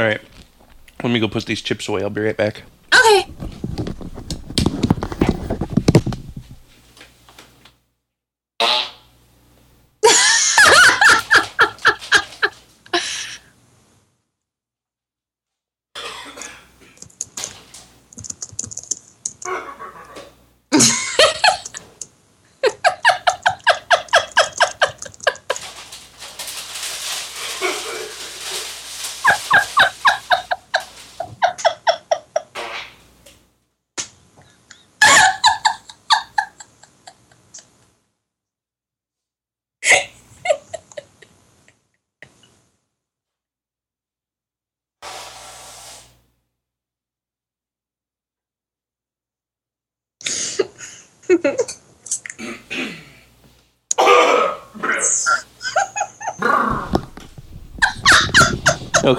[0.00, 0.20] All right.
[1.02, 2.00] Let me go put these chips away.
[2.00, 2.62] I'll be right back.
[2.94, 3.30] Okay.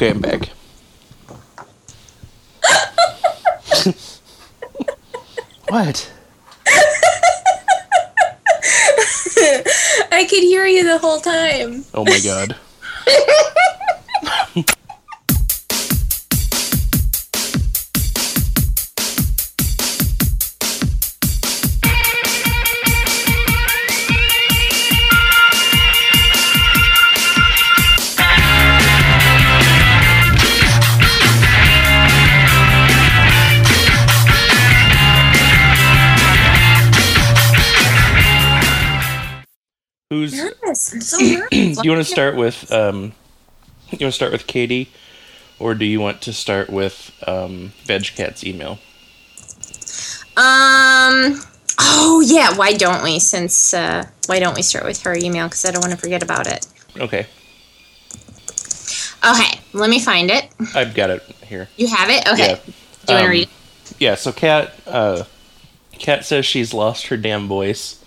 [0.02, 0.31] Okay, I'm back.
[41.84, 43.14] You want to start with um
[43.92, 44.90] you want to start with Katie
[45.60, 48.80] or do you want to start with um VegCat's email?
[50.38, 51.42] Um.
[51.80, 52.56] Oh yeah.
[52.56, 53.20] Why don't we?
[53.20, 55.48] Since uh, why don't we start with her email?
[55.48, 56.66] Because I don't want to forget about it.
[56.98, 57.26] Okay.
[59.28, 59.60] Okay.
[59.74, 60.50] Let me find it.
[60.74, 61.70] I've got it here.
[61.78, 62.28] You have it.
[62.28, 62.50] Okay.
[62.52, 62.56] Yeah.
[62.56, 63.44] Do you want to Um, read?
[63.44, 63.94] it?
[64.00, 65.24] Yeah, so Kat uh
[66.00, 67.98] Kat says she's lost her damn voice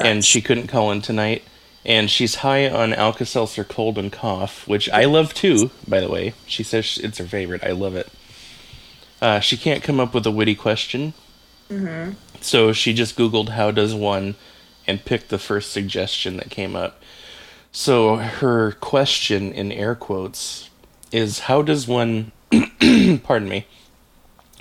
[0.00, 1.42] and she couldn't call in tonight.
[1.86, 6.08] And she's high on Alka Seltzer Cold and Cough, which I love too, by the
[6.10, 6.34] way.
[6.44, 7.62] She says it's her favorite.
[7.62, 8.10] I love it.
[9.22, 11.14] Uh, she can't come up with a witty question.
[11.70, 12.14] Mm-hmm.
[12.40, 14.34] So she just Googled how does one
[14.84, 17.00] and picked the first suggestion that came up.
[17.70, 20.70] So her question, in air quotes,
[21.12, 22.32] is how does one.
[23.22, 23.66] pardon me.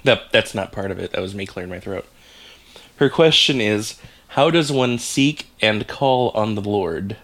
[0.03, 1.11] That, that's not part of it.
[1.11, 2.05] That was me clearing my throat.
[2.97, 3.99] Her question is
[4.35, 7.15] How does one seek and call on the Lord?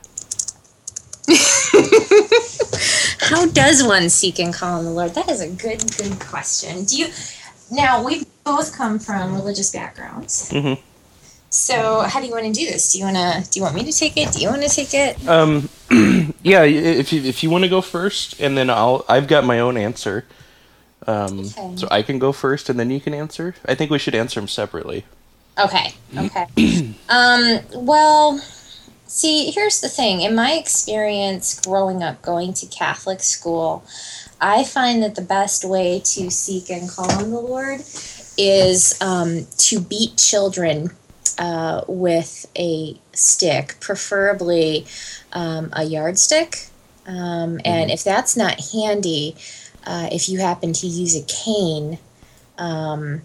[3.19, 5.13] How does one seek and call on the Lord?
[5.15, 6.85] That is a good, good question.
[6.85, 7.07] Do you?
[7.69, 10.51] Now we both come from religious backgrounds.
[10.51, 10.79] Mhm.
[11.49, 12.93] So how do you want to do this?
[12.93, 13.51] Do you want to?
[13.51, 14.31] Do you want me to take it?
[14.31, 15.27] Do you want to take it?
[15.27, 15.67] Um,
[16.43, 19.03] yeah, if you, if you want to go first, and then I'll.
[19.09, 20.23] I've got my own answer.
[21.05, 21.75] Um, Okay.
[21.75, 23.55] So I can go first, and then you can answer.
[23.65, 25.03] I think we should answer them separately.
[25.57, 25.93] Okay.
[26.17, 26.45] Okay.
[27.07, 27.59] um.
[27.73, 28.37] Well,
[29.07, 30.21] see, here's the thing.
[30.21, 33.85] In my experience growing up, going to Catholic school,
[34.41, 37.79] I find that the best way to seek and call on the Lord
[38.37, 40.91] is um, to beat children
[41.37, 44.85] uh, with a stick, preferably
[45.31, 46.67] um, a yardstick.
[47.05, 49.35] Um, and if that's not handy,
[49.85, 51.97] uh, if you happen to use a cane,
[52.57, 53.21] um,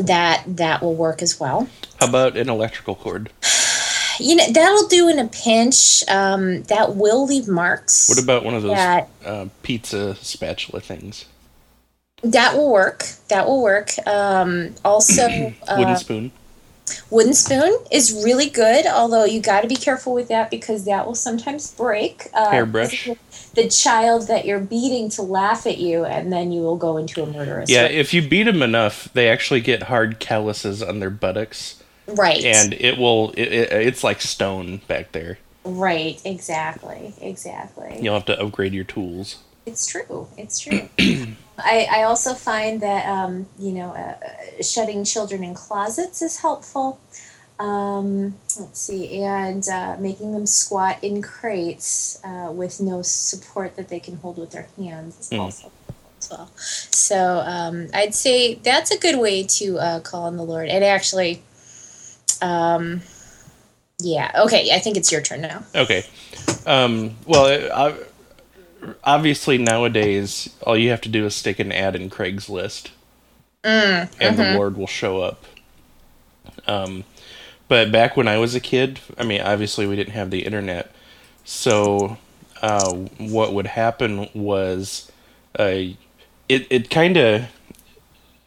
[0.00, 1.68] that that will work as well.
[1.98, 3.30] How about an electrical cord?
[4.18, 6.04] You know that'll do in a pinch.
[6.08, 8.08] Um, that will leave marks.
[8.08, 11.24] What about one of those that uh, pizza spatula things?
[12.22, 13.04] that will work?
[13.28, 13.90] That will work.
[14.06, 16.32] Um, also, Wooden uh, spoon.
[17.10, 18.86] wooden spoon is really good.
[18.86, 22.28] Although you got to be careful with that because that will sometimes break.
[22.34, 23.08] Uh, Hairbrush.
[23.54, 27.22] The child that you're beating to laugh at you, and then you will go into
[27.22, 27.68] a murderous.
[27.68, 32.44] Yeah, if you beat them enough, they actually get hard calluses on their buttocks, right.
[32.44, 33.30] and it will.
[33.32, 35.38] It, it, it's like stone back there.
[35.64, 36.20] right.
[36.24, 37.12] Exactly.
[37.20, 37.98] Exactly.
[38.00, 39.38] You'll have to upgrade your tools.
[39.66, 40.28] It's true.
[40.36, 40.88] It's true.
[41.58, 46.38] I, I also find that um, you know uh, uh, shutting children in closets is
[46.38, 46.98] helpful.
[47.60, 53.88] Um, let's see, and uh, making them squat in crates uh, with no support that
[53.88, 55.40] they can hold with their hands is Mm.
[55.40, 55.70] also
[56.18, 56.50] as well.
[56.56, 60.68] So um, I'd say that's a good way to uh, call on the Lord.
[60.70, 61.42] And actually,
[62.40, 63.02] um,
[64.00, 65.62] yeah, okay, I think it's your turn now.
[65.74, 66.04] Okay.
[66.64, 67.70] Um, well, it,
[69.04, 72.88] obviously nowadays, all you have to do is stick an ad in Craigslist,
[73.62, 74.36] Mm, and mhm.
[74.38, 75.44] the Lord will show up.
[76.66, 77.04] Um,
[77.70, 80.92] but back when I was a kid, I mean, obviously we didn't have the internet,
[81.44, 82.18] so
[82.60, 85.10] uh, what would happen was,
[85.56, 85.94] uh,
[86.48, 87.48] it it kind of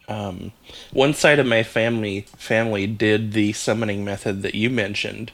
[0.08, 0.52] um,
[0.92, 5.32] one side of my family family did the summoning method that you mentioned,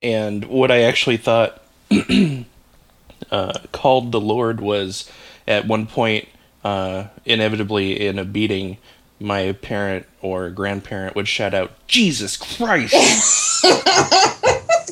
[0.00, 1.60] and what I actually thought
[3.32, 5.10] uh, called the Lord was
[5.48, 6.28] at one point
[6.62, 8.78] uh, inevitably in a beating.
[9.18, 12.94] My parent or grandparent would shout out, "Jesus Christ!"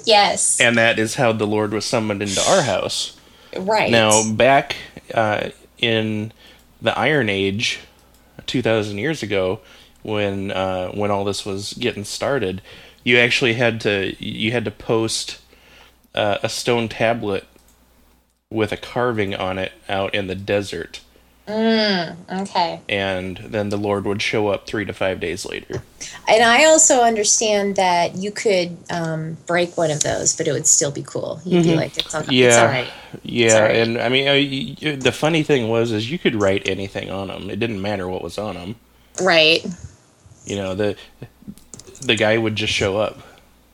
[0.07, 0.61] Yes.
[0.61, 3.17] and that is how the Lord was summoned into our house.
[3.57, 3.91] right.
[3.91, 4.77] Now, back
[5.15, 5.49] uh,
[5.79, 6.33] in
[6.83, 7.81] the Iron Age,
[8.47, 9.61] two thousand years ago,
[10.03, 12.61] when uh, when all this was getting started,
[13.03, 15.39] you actually had to you had to post
[16.15, 17.45] uh, a stone tablet
[18.51, 21.01] with a carving on it out in the desert,
[21.47, 22.81] Okay.
[22.89, 25.83] and then the Lord would show up three to five days later.
[26.29, 30.67] And I also understand that you could um, break one of those, but it would
[30.67, 31.41] still be cool.
[31.45, 32.91] You'd be like, it's, all, it's all Yeah, right.
[33.23, 36.67] yeah, and I mean, uh, y- y- the funny thing was, is you could write
[36.67, 37.51] anything on them.
[37.51, 38.77] It didn't matter what was on them.
[39.23, 39.65] Right.
[40.47, 40.97] You know, the
[42.03, 43.19] the guy would just show up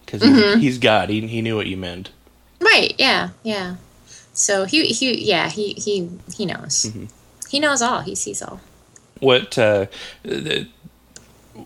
[0.04, 0.60] because Mm-hmm.
[0.60, 1.08] he's God.
[1.08, 2.10] He he knew what you meant.
[2.60, 2.94] Right.
[2.98, 3.30] Yeah.
[3.42, 3.76] Yeah.
[4.32, 6.86] So he, he, yeah, he, he, he knows.
[6.86, 7.06] Mm-hmm.
[7.50, 8.00] He knows all.
[8.00, 8.60] He sees all.
[9.18, 9.86] What uh,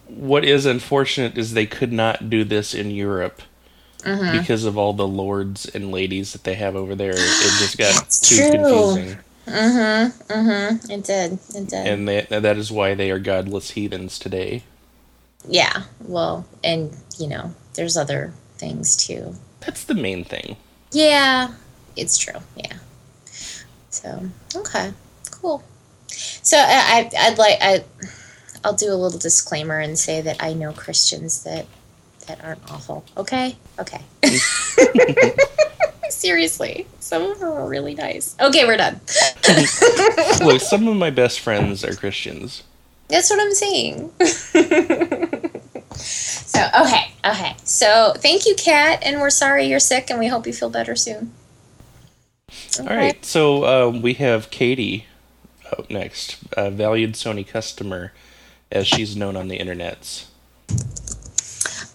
[0.08, 3.42] what is unfortunate is they could not do this in Europe
[4.00, 4.38] Mm-hmm.
[4.38, 7.12] because of all the lords and ladies that they have over there.
[7.12, 8.50] It just got too true.
[8.50, 10.32] confusing, Mm-hmm.
[10.32, 10.90] Mm-hmm.
[10.90, 11.32] It did.
[11.54, 11.86] It did.
[11.86, 14.62] and that that is why they are godless heathens today.
[15.48, 15.84] yeah.
[16.00, 19.36] Well, and you know, there's other things too.
[19.60, 20.56] That's the main thing.
[20.92, 21.54] Yeah,
[21.96, 22.40] it's true.
[22.56, 22.76] Yeah.
[23.88, 24.92] So okay,
[25.30, 25.62] cool.
[26.14, 27.84] So I, I I'd like I
[28.64, 31.66] I'll do a little disclaimer and say that I know Christians that
[32.26, 33.04] that aren't awful.
[33.16, 33.56] Okay.
[33.78, 34.02] Okay.
[36.08, 38.34] Seriously, some of them are really nice.
[38.40, 39.00] Okay, we're done.
[40.40, 42.62] Look, some of my best friends are Christians.
[43.08, 44.10] That's what I'm saying.
[45.94, 47.56] so okay, okay.
[47.64, 50.94] So thank you, Kat, and we're sorry you're sick, and we hope you feel better
[50.94, 51.32] soon.
[52.80, 55.06] All right, so uh, we have Katie
[55.78, 58.12] up next, a valued Sony customer,
[58.70, 60.26] as she's known on the internets.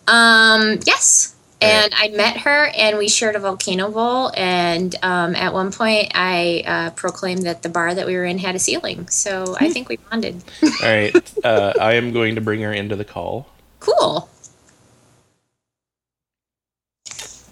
[0.07, 1.35] Um, yes.
[1.61, 4.31] And I met her, and we shared a volcano bowl.
[4.35, 8.37] And um, at one point, I uh, proclaimed that the bar that we were in
[8.37, 9.09] had a ceiling.
[9.09, 10.41] So I think we bonded.
[10.63, 13.49] All right, uh, I am going to bring her into the call.
[13.81, 14.29] Cool.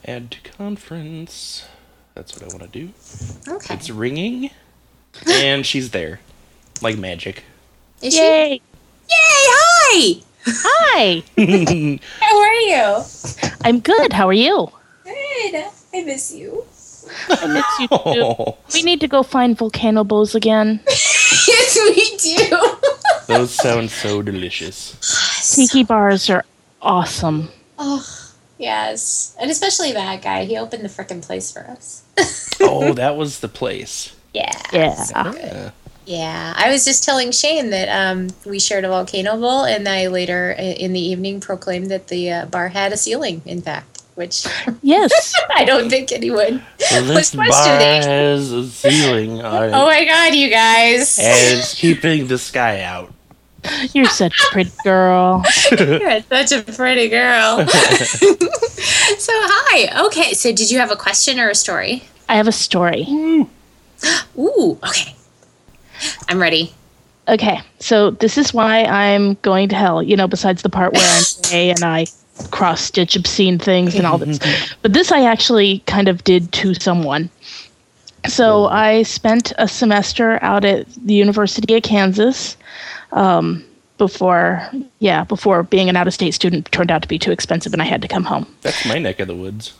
[0.05, 1.65] Add to conference.
[2.15, 2.93] That's what I want to do.
[3.45, 3.73] Okay.
[3.73, 4.51] It's ringing,
[5.27, 6.19] and she's there,
[6.81, 7.43] like magic.
[8.01, 8.61] Is Yay!
[9.09, 9.13] she?
[9.13, 10.23] Yay!
[10.45, 11.23] Hi!
[11.23, 11.23] Hi.
[12.21, 13.03] How are you?
[13.63, 14.13] I'm good.
[14.13, 14.69] How are you?
[15.03, 15.65] Good.
[15.93, 16.63] I miss you.
[17.29, 18.53] I miss you too.
[18.73, 20.81] We need to go find volcano bowls again.
[20.87, 22.59] yes, we do.
[23.27, 24.95] those sound so delicious.
[25.55, 26.45] Tiki bars are
[26.81, 27.49] awesome.
[27.79, 28.05] Oh,
[28.57, 29.35] yes.
[29.39, 30.45] And especially that guy.
[30.45, 32.03] He opened the frickin' place for us.
[32.59, 34.15] Oh, that was the place.
[34.37, 34.61] Yeah.
[34.71, 35.33] Yeah.
[35.33, 35.71] Yeah.
[36.07, 40.07] Yeah, I was just telling Shane that um, we shared a volcano bowl, and I
[40.07, 43.41] later in the evening proclaimed that the uh, bar had a ceiling.
[43.45, 44.47] In fact, which
[44.81, 45.33] Yes.
[45.55, 50.33] I don't think anyone Well, was this bar has a ceiling on Oh my god,
[50.33, 51.19] you guys!
[51.19, 53.13] and it's keeping the sky out.
[53.93, 55.43] You're such a pretty girl.
[55.77, 57.67] You're such a pretty girl.
[57.67, 60.05] so hi.
[60.05, 62.03] Okay, so did you have a question or a story?
[62.29, 63.05] I have a story.
[64.37, 65.15] Ooh, okay.
[66.27, 66.73] I'm ready.
[67.27, 71.03] Okay, so this is why I'm going to hell, you know, besides the part where
[71.17, 72.05] I'm gay and I
[72.51, 74.39] cross stitch obscene things and all this.
[74.81, 77.29] But this I actually kind of did to someone.
[78.27, 82.57] So I spent a semester out at the University of Kansas
[83.11, 83.63] um,
[83.97, 84.67] before,
[84.99, 87.81] yeah, before being an out of state student turned out to be too expensive and
[87.81, 88.47] I had to come home.
[88.61, 89.73] That's my neck of the woods.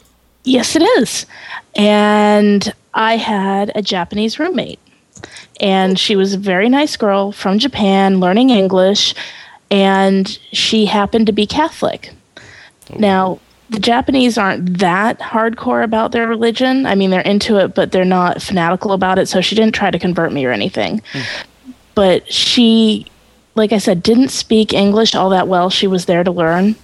[0.44, 1.26] Yes, it is.
[1.76, 4.80] And I had a Japanese roommate.
[5.62, 9.16] And she was a very nice girl from Japan, learning English,
[9.72, 12.12] and she happened to be Catholic.
[12.92, 12.96] Oh.
[12.98, 13.40] Now,
[13.70, 16.86] the Japanese aren't that hardcore about their religion.
[16.86, 19.28] I mean, they're into it, but they're not fanatical about it.
[19.28, 21.02] So she didn't try to convert me or anything.
[21.12, 21.22] Hmm.
[21.96, 23.08] But she,
[23.56, 25.70] like I said, didn't speak English all that well.
[25.70, 26.76] She was there to learn.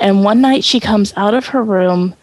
[0.00, 2.14] And one night she comes out of her room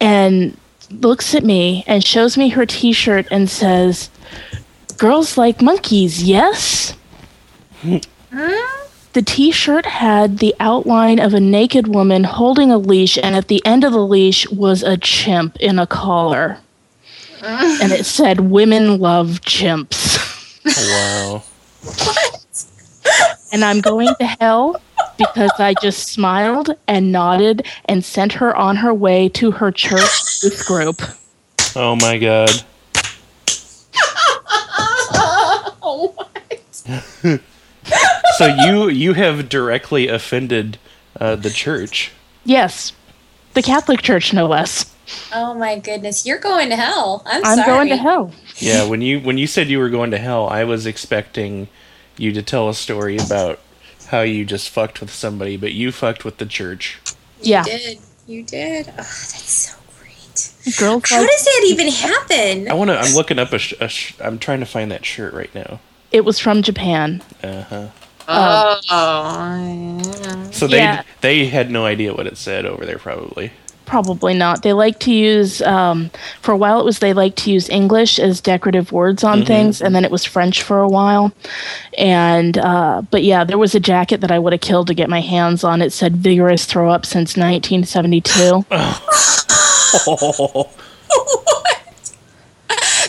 [0.00, 0.56] and
[0.90, 4.10] looks at me and shows me her t shirt and says,
[4.98, 6.94] Girls like monkeys, yes?
[9.12, 13.48] The t shirt had the outline of a naked woman holding a leash, and at
[13.48, 16.58] the end of the leash was a chimp in a collar.
[17.42, 20.20] and it said, Women love chimps.
[20.66, 21.42] Wow.
[21.82, 22.43] What?
[23.54, 24.82] And I'm going to hell
[25.16, 30.42] because I just smiled and nodded and sent her on her way to her church
[30.42, 31.00] youth group.
[31.76, 32.50] Oh my god.
[35.86, 36.14] Oh,
[38.38, 40.78] So you you have directly offended
[41.20, 42.10] uh, the church.
[42.44, 42.92] Yes,
[43.52, 44.92] the Catholic Church, no less.
[45.32, 46.24] oh my goodness.
[46.26, 47.22] You're going to hell.
[47.26, 47.66] I'm, I'm sorry.
[47.66, 48.32] going to hell.
[48.56, 51.68] Yeah, when you when you said you were going to hell, I was expecting
[52.16, 53.60] you to tell a story about
[54.08, 56.98] how you just fucked with somebody, but you fucked with the church.
[57.40, 57.98] Yeah, You did.
[58.26, 58.88] You did.
[58.88, 60.76] Oh, that's so great.
[60.78, 62.70] girls How like does that even happen?
[62.70, 62.98] I want to.
[62.98, 63.58] I'm looking up a.
[63.58, 65.80] Sh- a sh- I'm trying to find that shirt right now.
[66.12, 67.22] it was from Japan.
[67.42, 67.88] Uh huh.
[68.26, 68.80] Oh.
[70.52, 71.02] So they Yeah.
[71.20, 73.52] they had no idea what it said over there, probably.
[73.86, 74.62] Probably not.
[74.62, 76.10] They like to use, um,
[76.40, 79.82] for a while, it was they like to use English as decorative words on things,
[79.82, 81.32] and then it was French for a while.
[81.98, 85.10] And, uh, but yeah, there was a jacket that I would have killed to get
[85.10, 85.82] my hands on.
[85.82, 88.64] It said vigorous throw up since 1972.
[88.70, 90.70] Oh,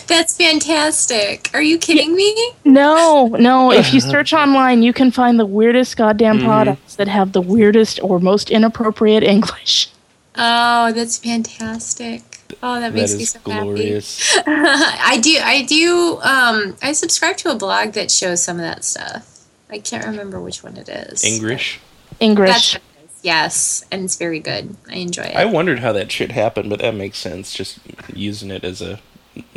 [0.06, 1.50] That's fantastic.
[1.52, 2.52] Are you kidding me?
[2.64, 3.72] no, no.
[3.72, 7.98] If you search online, you can find the weirdest goddamn products that have the weirdest
[8.02, 9.88] or most inappropriate English.
[10.36, 12.40] Oh, that's fantastic.
[12.62, 14.34] Oh, that that makes me so glorious.
[14.36, 14.50] happy.
[14.50, 18.84] I do I do um I subscribe to a blog that shows some of that
[18.84, 19.44] stuff.
[19.70, 21.24] I can't remember which one it is.
[21.24, 21.80] English.
[22.10, 22.74] That's English.
[22.74, 23.20] what it is.
[23.22, 24.76] Yes, and it's very good.
[24.88, 25.36] I enjoy it.
[25.36, 27.52] I wondered how that shit happened, but that makes sense.
[27.52, 27.80] Just
[28.12, 29.00] using it as a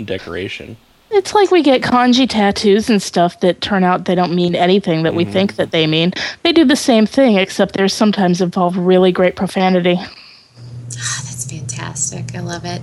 [0.04, 0.78] decoration.
[1.12, 5.04] It's like we get kanji tattoos and stuff that turn out they don't mean anything
[5.04, 6.14] that we think that they mean.
[6.44, 10.00] They do the same thing, except there's sometimes involve really great profanity.
[11.00, 12.36] Ah, that's fantastic.
[12.36, 12.82] I love it.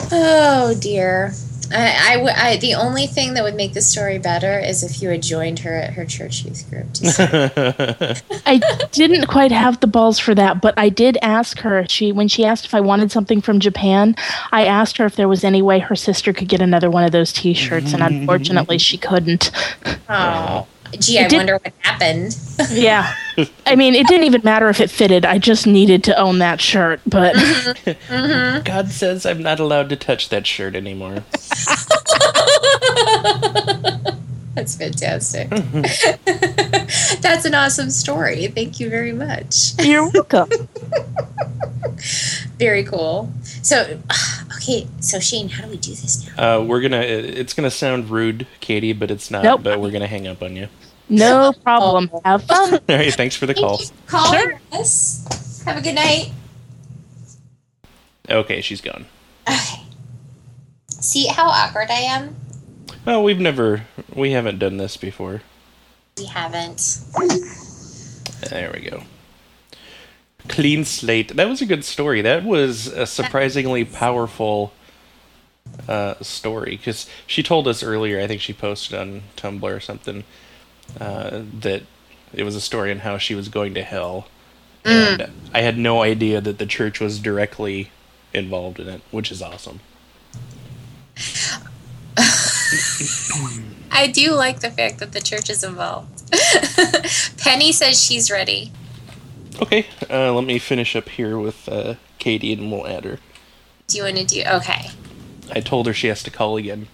[0.12, 1.32] oh dear.
[1.72, 5.02] I, I, w- I- the only thing that would make the story better is if
[5.02, 6.92] you had joined her at her church youth group.
[6.94, 8.22] To.
[8.46, 8.60] I
[8.92, 11.84] didn't quite have the balls for that, but I did ask her.
[11.88, 14.14] She when she asked if I wanted something from Japan,
[14.52, 17.10] I asked her if there was any way her sister could get another one of
[17.10, 18.20] those T-shirts, and mm-hmm.
[18.20, 19.50] unfortunately, she couldn't.
[20.08, 22.36] oh, gee, I did- wonder what happened.
[22.70, 23.14] Yeah,
[23.66, 25.26] I mean, it didn't even matter if it fitted.
[25.26, 27.34] I just needed to own that shirt, but.
[27.36, 27.90] Mm-hmm.
[28.16, 28.62] Mm-hmm.
[28.64, 31.16] God says I'm not allowed to touch that shirt anymore.
[34.54, 35.50] That's fantastic.
[37.20, 38.46] That's an awesome story.
[38.48, 39.72] Thank you very much.
[39.82, 40.48] You're welcome.
[42.58, 43.30] Very cool.
[43.62, 43.98] So,
[44.56, 46.58] okay, so Shane, how do we do this now?
[46.60, 47.00] Uh, we're gonna.
[47.00, 49.44] It's gonna sound rude, Katie, but it's not.
[49.44, 49.62] Nope.
[49.62, 50.68] But we're gonna hang up on you.
[51.08, 52.10] No problem.
[52.24, 52.74] Have fun.
[52.88, 53.12] All right.
[53.14, 53.76] Thanks for the call.
[53.78, 54.60] Thank you for calling Sure.
[54.72, 55.62] us.
[55.64, 56.32] Have a good night.
[58.28, 59.06] Okay, she's gone.
[59.48, 59.82] Okay.
[60.88, 62.34] See how awkward I am?
[63.06, 63.84] Oh, we've never.
[64.14, 65.42] We haven't done this before.
[66.18, 66.98] We haven't.
[68.50, 69.02] There we go.
[70.48, 71.36] Clean slate.
[71.36, 72.22] That was a good story.
[72.22, 74.72] That was a surprisingly powerful
[75.88, 78.20] uh, story because she told us earlier.
[78.20, 80.24] I think she posted on Tumblr or something
[81.00, 81.82] uh, that
[82.32, 84.28] it was a story on how she was going to hell,
[84.84, 87.90] and I had no idea that the church was directly
[88.32, 89.80] involved in it, which is awesome.
[93.90, 96.30] I do like the fact that the church is involved.
[97.38, 98.72] Penny says she's ready.
[99.62, 103.18] Okay, uh, let me finish up here with uh, Katie, and we'll add her.
[103.86, 104.42] Do you want to do?
[104.46, 104.90] Okay.
[105.52, 106.88] I told her she has to call again.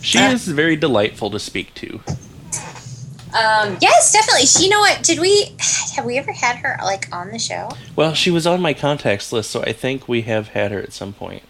[0.00, 0.30] She Ah.
[0.30, 2.00] is very delightful to speak to.
[3.36, 4.46] Um, yes, definitely.
[4.46, 5.02] She, you know what?
[5.02, 5.52] Did we
[5.96, 7.70] have we ever had her like on the show?
[7.96, 10.92] Well, she was on my contacts list, so I think we have had her at
[10.92, 11.42] some point.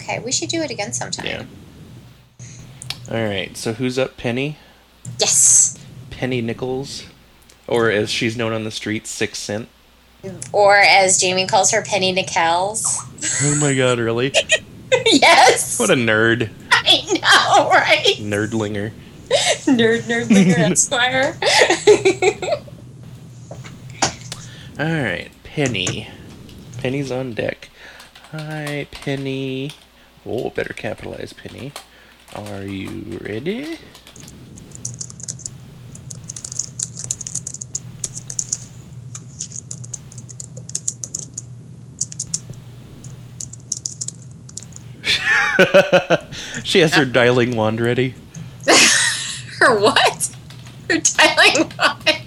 [0.00, 1.26] Okay, we should do it again sometime.
[1.26, 1.44] Yeah.
[3.10, 3.54] All right.
[3.56, 4.16] So who's up?
[4.16, 4.56] Penny.
[5.18, 5.76] Yes.
[6.10, 7.04] Penny Nichols,
[7.66, 9.68] or as she's known on the street, Six Cent.
[10.52, 12.98] Or as Jamie calls her, Penny Nickels.
[13.42, 13.98] Oh my God!
[13.98, 14.32] Really?
[15.06, 15.78] yes.
[15.78, 18.16] What a nerd, I know, right?
[18.18, 18.92] nerdlinger.
[19.28, 21.36] Nerd, nerd, linger, Esquire.
[24.78, 26.08] All right, Penny.
[26.78, 27.70] Penny's on deck.
[28.32, 29.70] Hi, Penny.
[30.26, 31.72] Oh, better capitalize Penny.
[32.34, 33.78] Are you ready?
[46.64, 48.14] she has her dialing wand ready.
[49.58, 50.30] her what?
[50.88, 52.20] Her dialing wand.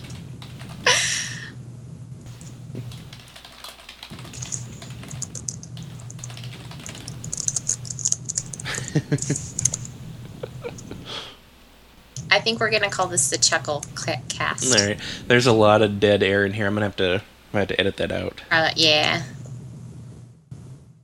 [12.30, 13.84] I think we're gonna call this the chuckle
[14.30, 14.78] cast.
[14.78, 15.00] All right.
[15.28, 16.68] There's a lot of dead air in here.
[16.68, 17.22] I'm gonna have to.
[17.54, 18.42] I'm have to edit that out.
[18.52, 19.24] Uh, yeah.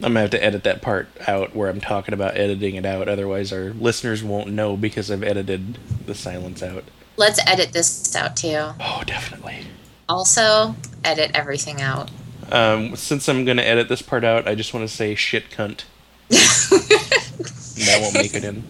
[0.04, 3.08] I'm gonna have to edit that part out where I'm talking about editing it out.
[3.08, 6.84] Otherwise, our listeners won't know because I've edited the silence out.
[7.16, 8.72] Let's edit this out too.
[8.82, 9.66] Oh, definitely.
[10.10, 12.12] Also, edit everything out.
[12.52, 15.86] Um, since I'm gonna edit this part out, I just want to say shit cunt.
[16.30, 18.64] that won't make it in.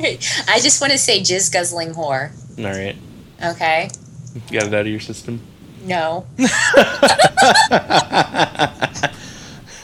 [0.00, 2.32] I just want to say jizz guzzling whore.
[2.58, 2.96] All right.
[3.44, 3.88] Okay.
[4.50, 5.40] Got it out of your system.
[5.84, 6.26] No.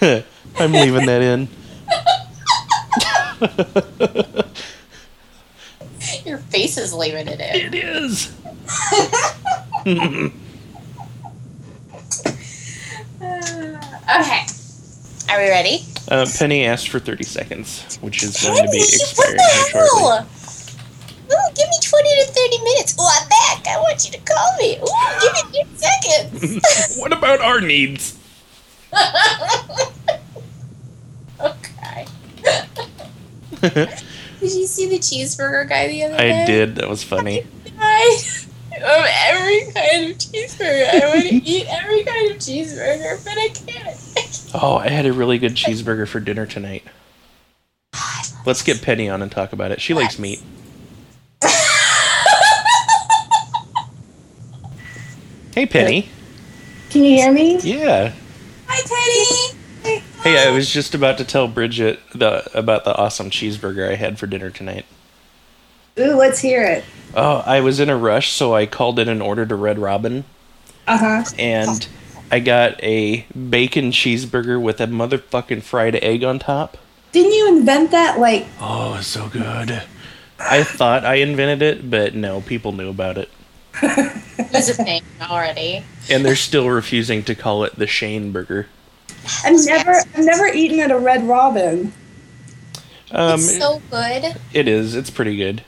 [0.60, 1.48] I'm leaving that in.
[6.24, 7.74] Your face is leaving it in.
[7.74, 8.34] It is.
[14.08, 14.46] Okay.
[15.28, 15.84] Are we ready?
[16.10, 20.00] Uh, Penny asked for 30 seconds, which is going to be expired what the shortly.
[20.00, 20.26] hell?
[21.30, 22.96] Ooh, give me 20 to 30 minutes.
[22.98, 23.66] Oh, I'm back.
[23.68, 24.78] I want you to call me.
[24.78, 25.64] Ooh, give me
[26.32, 26.96] 10 seconds.
[26.98, 28.18] what about our needs?
[31.40, 32.06] okay.
[33.60, 36.42] Did you see the cheeseburger guy the other day?
[36.42, 36.76] I did.
[36.76, 37.44] That was funny.
[37.80, 38.18] I
[38.82, 40.88] of every kind of cheeseburger.
[40.88, 44.50] I want to eat every kind of cheeseburger, but I can't.
[44.54, 46.84] Oh, I had a really good cheeseburger for dinner tonight.
[48.46, 49.80] Let's get Penny on and talk about it.
[49.80, 50.42] She likes meat.
[55.54, 56.08] Hey, Penny.
[56.90, 57.58] Can you hear me?
[57.58, 58.12] Yeah.
[58.68, 59.57] Hi, Teddy.
[60.22, 64.18] Hey, I was just about to tell Bridget the about the awesome cheeseburger I had
[64.18, 64.84] for dinner tonight.
[65.98, 66.84] Ooh, let's hear it.
[67.14, 70.24] Oh, I was in a rush, so I called in and ordered a Red Robin,
[70.86, 71.24] Uh huh.
[71.38, 71.88] and
[72.30, 76.76] I got a bacon cheeseburger with a motherfucking fried egg on top.
[77.12, 78.18] Didn't you invent that?
[78.18, 79.82] Like, Oh, it's so good.
[80.38, 83.30] I thought I invented it, but no, people knew about it.
[84.52, 85.84] He's a thing already.
[86.10, 88.66] And they're still refusing to call it the Shane burger.
[89.44, 91.92] I've never, I've never eaten at a Red Robin.
[93.10, 94.36] Um, it's so good.
[94.52, 94.94] it is.
[94.94, 95.62] It's pretty good.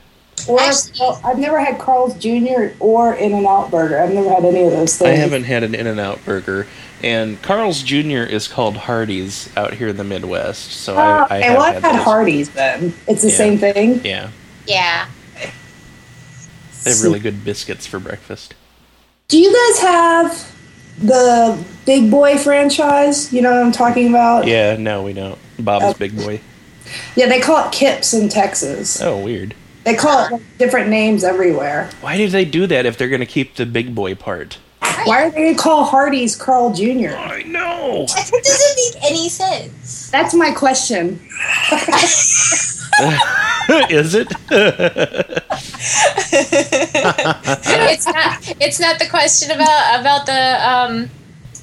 [0.47, 2.69] Or Actually- well, I've never had Carl's Jr.
[2.79, 3.99] or In-N-Out Burger.
[3.99, 5.09] I've never had any of those things.
[5.09, 6.67] I haven't had an In-N-Out burger,
[7.03, 8.23] and Carl's Jr.
[8.23, 10.71] is called Hardee's out here in the Midwest.
[10.71, 12.03] So Oh, I, I okay, have well, I've had had.
[12.03, 12.93] Hardee's then.
[13.07, 13.35] It's the Yeah.
[13.37, 14.01] same thing.
[14.03, 14.29] Yeah,
[14.67, 15.05] Yeah.
[16.83, 18.55] they have really good biscuits for breakfast.
[19.27, 20.50] Do you guys have
[21.01, 23.31] the Big Boy franchise?
[23.33, 24.47] You know what I'm talking about?
[24.47, 25.37] Yeah, no, we don't.
[25.59, 25.93] Bob's Oh.
[25.93, 26.41] Big Boy.
[27.15, 29.01] Yeah, they call it Kip's in Texas.
[29.01, 29.55] Oh, weird.
[29.83, 31.89] They call it like, different names everywhere.
[32.01, 34.59] Why do they do that if they're going to keep the Big Boy part?
[35.05, 37.15] Why are they gonna call Hardee's Carl Jr.?
[37.15, 38.05] I know.
[38.07, 40.11] That doesn't make any sense.
[40.11, 41.19] That's my question.
[43.89, 44.27] is it?
[46.33, 48.55] it's not.
[48.61, 51.09] It's not the question about about the um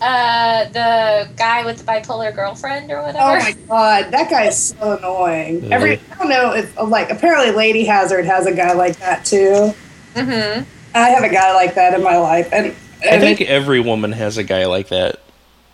[0.01, 3.19] uh the guy with the bipolar girlfriend or whatever.
[3.19, 5.73] Oh my god, that guy is so annoying.
[5.73, 6.01] Every.
[6.13, 9.75] I don't know if like apparently Lady Hazard has a guy like that too.
[10.15, 10.65] mm-hmm.
[10.95, 14.13] I have a guy like that in my life, and, I think it- every woman
[14.13, 15.21] has a guy like that.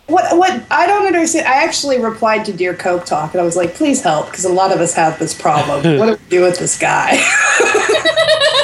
[0.07, 1.47] what what I don't understand.
[1.47, 4.49] I actually replied to Dear Coke Talk, and I was like, please help, because a
[4.53, 5.81] lot of us have this problem.
[5.99, 7.11] what do we do with this guy?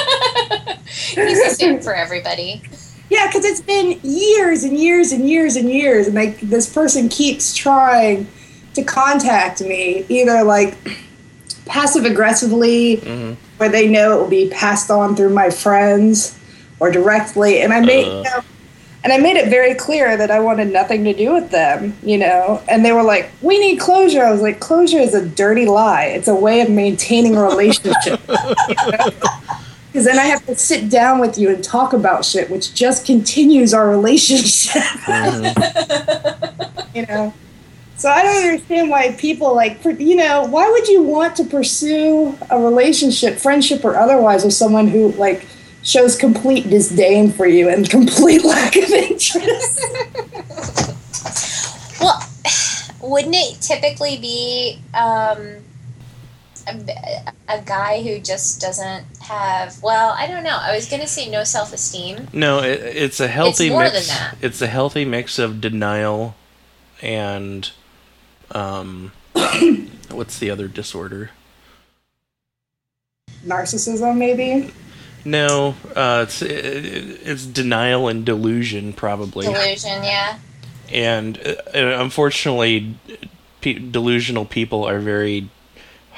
[1.14, 2.62] He's the same for everybody.
[3.10, 7.08] Yeah, because it's been years and years and years and years, and like this person
[7.08, 8.26] keeps trying
[8.74, 10.74] to contact me, either like
[11.66, 13.36] passive aggressively, Mhm.
[13.58, 16.34] where they know it will be passed on through my friends,
[16.80, 17.60] or directly.
[17.60, 18.10] And I made, Uh.
[18.16, 18.40] you know,
[19.04, 22.16] and I made it very clear that I wanted nothing to do with them, you
[22.16, 22.60] know.
[22.68, 26.04] And they were like, "We need closure." I was like, "Closure is a dirty lie.
[26.04, 28.20] It's a way of maintaining a relationship."
[29.92, 33.04] Because then I have to sit down with you and talk about shit, which just
[33.04, 34.82] continues our relationship.
[34.82, 36.86] Mhm.
[36.94, 37.34] you know.
[37.96, 42.36] So I don't understand why people like, you know, why would you want to pursue
[42.50, 45.46] a relationship, friendship or otherwise, with someone who like
[45.82, 49.84] shows complete disdain for you and complete lack of interest?
[52.00, 52.20] Well,
[53.00, 55.56] wouldn't it typically be um,
[56.66, 59.82] a, a guy who just doesn't have?
[59.82, 60.58] Well, I don't know.
[60.60, 62.28] I was gonna say no self esteem.
[62.32, 64.08] No, it, it's a healthy it's more mix.
[64.08, 64.36] than that.
[64.40, 66.34] It's a healthy mix of denial
[67.00, 67.70] and
[68.52, 69.12] um
[70.10, 71.30] what's the other disorder?
[73.44, 74.72] Narcissism, maybe.
[75.24, 76.50] No, uh, it's it,
[77.24, 79.46] it's denial and delusion probably.
[79.46, 80.38] Delusion, yeah.
[80.90, 82.96] and uh, unfortunately,
[83.60, 85.48] pe- delusional people are very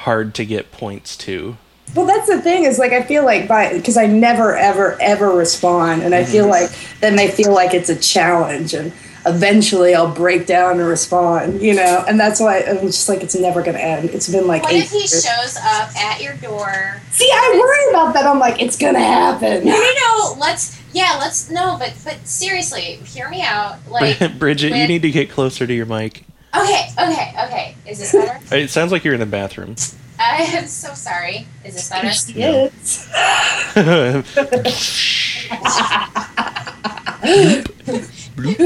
[0.04, 1.56] hard to get points to.
[1.94, 5.30] Well, that's the thing is like I feel like by because I never ever ever
[5.30, 6.28] respond, and I mhm.
[6.28, 8.92] feel like then they feel like it's a challenge, and
[9.26, 13.34] eventually I'll break down and respond, you know, and that's why I'm just like it's
[13.34, 14.10] never gonna end.
[14.10, 15.24] It's been like What eight if he years.
[15.24, 17.00] shows up at your door?
[17.10, 18.26] See, I worry about that.
[18.26, 19.64] I'm like, it's gonna happen.
[19.64, 20.36] No, no, no.
[20.38, 23.78] Let's yeah, let's no, but but seriously, hear me out.
[23.88, 26.24] Like, Bridget, you need to get closer to your mic.
[26.56, 27.76] Okay, okay, okay.
[27.86, 28.40] Is this better?
[28.56, 29.76] It sounds like you're in the bathroom.
[30.18, 31.46] I am so sorry.
[31.64, 32.08] Is this better?
[32.34, 33.08] Yes.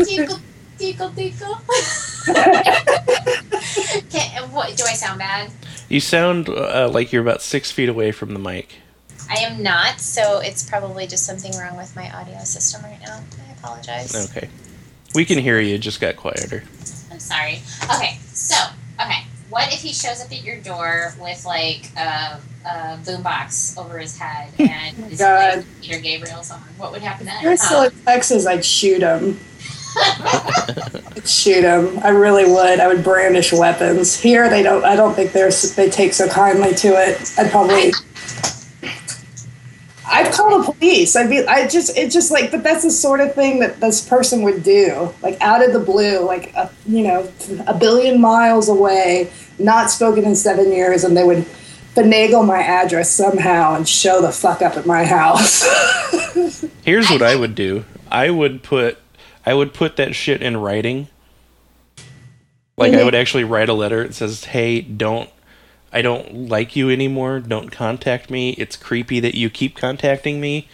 [0.06, 0.38] tickle,
[0.78, 1.58] tickle, tickle.
[4.10, 5.50] Can, what do I sound bad?
[5.88, 8.76] you sound uh, like you're about six feet away from the mic.
[9.30, 13.22] I am not, so it's probably just something wrong with my audio system right now.
[13.48, 14.30] I apologize.
[14.30, 14.48] Okay.
[15.14, 16.64] We can hear you, just got quieter.
[17.18, 17.62] I'm sorry.
[17.96, 18.54] Okay, so
[19.00, 23.98] okay, what if he shows up at your door with like a, a boombox over
[23.98, 25.64] his head oh and Oh is God.
[25.82, 26.62] Peter Gabriel song?
[26.76, 27.38] What would happen then?
[27.38, 27.86] If you're still Huh?
[27.86, 29.40] in Texas, I'd shoot him.
[31.16, 31.98] I'd shoot him.
[32.04, 32.78] I really would.
[32.78, 34.16] I would brandish weapons.
[34.20, 34.84] Here, they don't.
[34.84, 35.50] I don't think they're.
[35.50, 37.32] They take so kindly to it.
[37.36, 37.90] I'd probably.
[40.10, 41.14] I'd call the police.
[41.16, 41.46] I'd be.
[41.46, 41.96] I just.
[41.96, 42.50] It's just like.
[42.50, 45.12] But that's the sort of thing that this person would do.
[45.22, 47.30] Like out of the blue, like a, you know,
[47.66, 51.44] a billion miles away, not spoken in seven years, and they would
[51.94, 55.62] finagle my address somehow and show the fuck up at my house.
[56.84, 57.84] Here's what I would do.
[58.10, 58.98] I would put
[59.44, 61.08] I would put that shit in writing.
[62.76, 63.04] Like I Mhm.
[63.06, 65.28] would actually write a letter that says, "Hey, don't
[65.92, 67.40] I don't like you anymore.
[67.40, 68.50] Don't contact me.
[68.52, 70.68] It's creepy that you keep contacting me."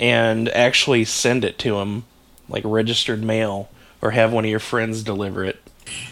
[0.00, 2.04] And actually send it to him
[2.48, 3.68] like registered mail
[4.00, 5.60] or have one of your friends deliver it.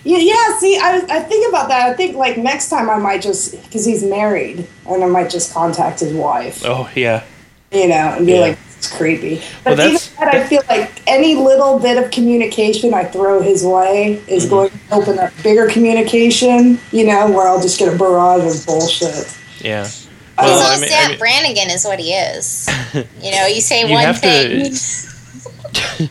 [0.04, 0.58] Yeah, yeah.
[0.58, 1.88] See, I, I think about that.
[1.90, 5.52] I think like next time I might just because he's married, and I might just
[5.52, 7.22] contact his wife, Oh, yeah.
[7.70, 8.40] you know, and be Yeah.
[8.40, 12.92] like, "It's creepy." Well, But even that, I feel like any little bit of communication
[12.94, 14.50] I throw his way is Mm-hmm.
[14.50, 16.78] going to open up bigger communication.
[16.92, 19.36] You know, where I'll just get a barrage of bullshit.
[19.60, 19.84] Yeah.
[19.84, 20.06] He's
[20.38, 22.68] Well, all I mean- I mean- Brannigan is what he is.
[23.22, 24.72] You know, you say You one have thing.
[24.72, 26.08] to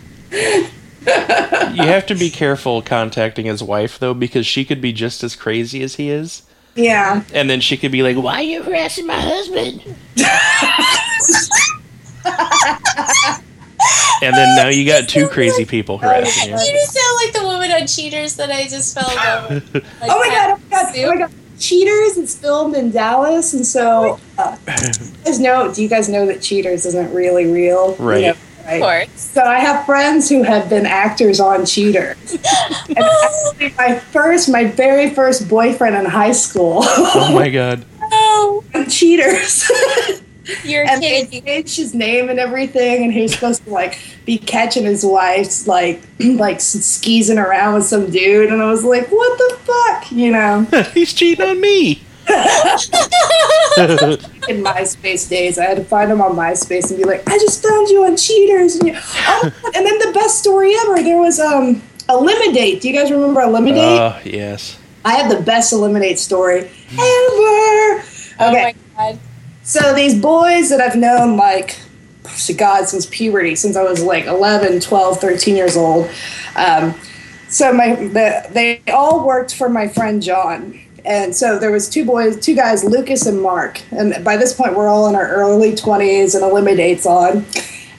[1.08, 5.36] You have to be careful contacting his wife though because she could be just as
[5.36, 6.42] crazy as he is.
[6.76, 9.82] Yeah, And then she could be like, "Why are you harassing my husband?"
[14.22, 16.58] and then now you got two crazy people harassing you.
[16.60, 19.74] You just sound like the woman on Cheaters that I just fell in love with.
[20.02, 20.50] Like Oh my god!
[20.52, 20.96] Oh my god!
[20.96, 21.32] Oh my god!
[21.60, 22.18] Cheaters.
[22.18, 25.74] It's filmed in Dallas, and so uh, you guys know.
[25.74, 27.96] Do you guys know that Cheaters isn't really real?
[27.98, 28.26] You Right.
[28.26, 28.82] Of right?
[28.82, 29.22] course.
[29.22, 32.18] So I have friends who have been actors on Cheaters.
[32.90, 37.86] and actually, my first, my very first boyfriend in high school, Oh my god.
[38.02, 39.72] Oh, Cheaters.
[40.64, 41.44] you're and they kidding.
[41.46, 45.68] changed his name and everything, and he was supposed to like be catching his wife's
[45.68, 50.32] like like skeezing around with some dude, and I was like, what the fuck, you
[50.32, 50.64] know?
[50.94, 52.02] He's cheating on me.
[53.78, 55.58] in MySpace days.
[55.60, 58.18] I had to find him on MySpace and be like, I just found you on
[58.18, 58.76] Cheaters.
[58.78, 62.82] And, you, oh and then the best story ever, there was um Elimidate.
[62.82, 63.78] Do you guys remember Elimidate?
[64.00, 64.78] Oh, yes.
[65.04, 66.72] I had the best Elimidate story ever.
[66.98, 68.02] Oh
[68.50, 68.76] Okay, my god.
[69.66, 71.80] So these boys that I've known like,
[72.46, 76.08] to God, since puberty, since I was like 11, 12, 13 years old.
[76.56, 76.94] Um,
[77.50, 80.80] so my the, they all worked for my friend John.
[81.04, 83.82] And so there was two boys, two guys, Lucas and Mark.
[83.92, 87.46] And by this point, we're all in our early 20s and Elimidate's on.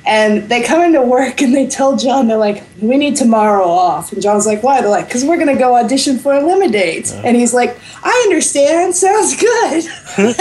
[0.07, 4.13] And they come into work and they tell John, they're like, we need tomorrow off.
[4.13, 4.81] And John's like, why?
[4.81, 7.13] They're like, because we're going to go audition for Elimidate.
[7.13, 8.95] And he's like, I understand.
[8.95, 9.85] Sounds good.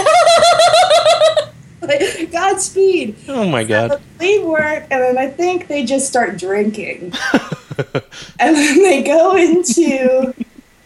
[1.81, 3.15] like, Godspeed.
[3.27, 4.01] Oh my god.
[4.19, 7.13] Leave work, and then I think they just start drinking.
[8.39, 10.33] and then they go into.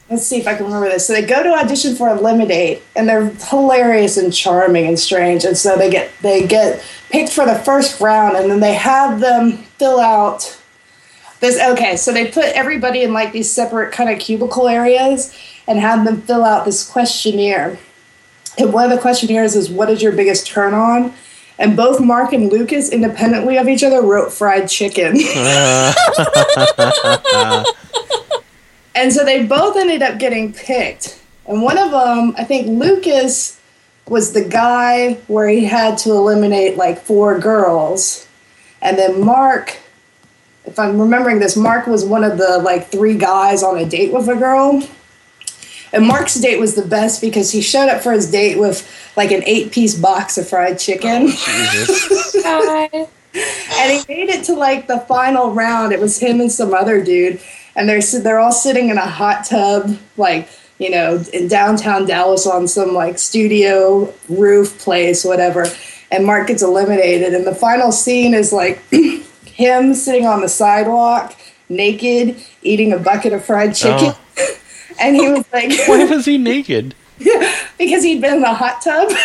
[0.10, 1.06] Let's see if I can remember this.
[1.06, 5.46] So they go to audition for Elimidate, and they're hilarious and charming and strange.
[5.46, 9.20] And so they get they get picked for the first round, and then they have
[9.20, 10.60] them fill out
[11.42, 11.62] this.
[11.62, 15.32] Okay, so they put everybody in like these separate kind of cubicle areas,
[15.68, 17.78] and have them fill out this questionnaire.
[18.58, 21.14] And one of the questionnaires is, "What is your biggest turn on?"
[21.60, 25.18] And both Mark and Lucas, independently of each other, wrote fried chicken.
[28.96, 31.22] and so they both ended up getting picked.
[31.48, 33.60] And one of them, I think Lucas
[34.08, 38.28] was the guy where he had to eliminate like four girls.
[38.82, 39.78] And then Mark,
[40.66, 44.14] if I'm remembering this, Mark was one of the like three guys on a date
[44.14, 44.84] with a girl.
[45.92, 49.32] And Mark's date was the best because he showed up for his date with like
[49.32, 51.30] an eight piece box of fried chicken.
[51.30, 53.10] Oh, Jesus.
[53.32, 55.94] And he made it to like the final round.
[55.94, 57.40] It was him and some other dude,
[57.76, 62.48] and they're they're all sitting in a hot tub, like you know, in downtown Dallas
[62.48, 65.66] on some like studio roof place, whatever.
[66.12, 68.82] And Mark gets eliminated, and the final scene is like
[69.46, 71.36] him sitting on the sidewalk,
[71.68, 73.74] naked, eating a bucket of fried oh.
[73.74, 74.14] chicken.
[75.02, 76.94] And he was like, Why was he naked?
[77.78, 79.10] because he'd been in the hot tub.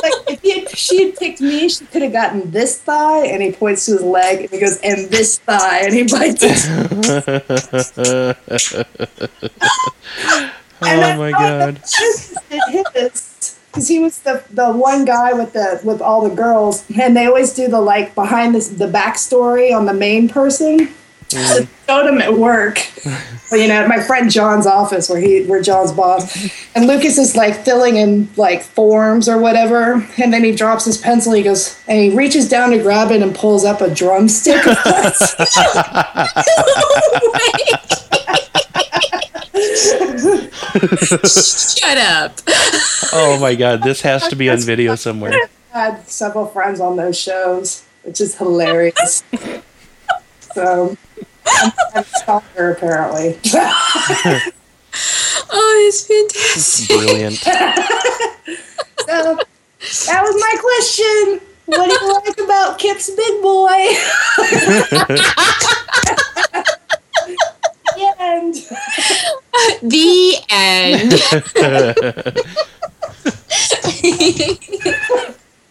[0.00, 3.42] Like if he had, she had picked me, she could have gotten this thigh, and
[3.42, 8.36] he points to his leg, and he goes, "And this thigh," and he bites it.
[10.80, 11.74] Oh my god.
[11.74, 12.38] Because
[13.88, 17.52] he was the the one guy with the with all the girls, and they always
[17.52, 20.94] do the like behind this the backstory on the main person.
[21.28, 21.46] Mm.
[21.46, 22.80] So showed him at work.
[23.52, 26.50] You know, at my friend John's office where he where John's boss.
[26.74, 30.06] And Lucas is like filling in like forms or whatever.
[30.22, 33.22] And then he drops his pencil, he goes and he reaches down to grab it
[33.22, 34.62] and pulls up a drumstick.
[40.68, 42.40] Shut up.
[43.12, 45.32] Oh Oh my god, this has to be on video somewhere.
[45.74, 49.22] I had several friends on those shows, which is hilarious.
[50.54, 50.96] so
[51.48, 53.38] I'm, I'm a stalker apparently.
[55.50, 56.88] Oh, it's fantastic.
[56.88, 57.36] Brilliant.
[57.36, 57.50] So
[60.06, 61.40] that was my question.
[61.66, 63.68] What do you like about Kip's Big Boy?
[67.94, 68.54] the end.
[69.82, 71.12] The end.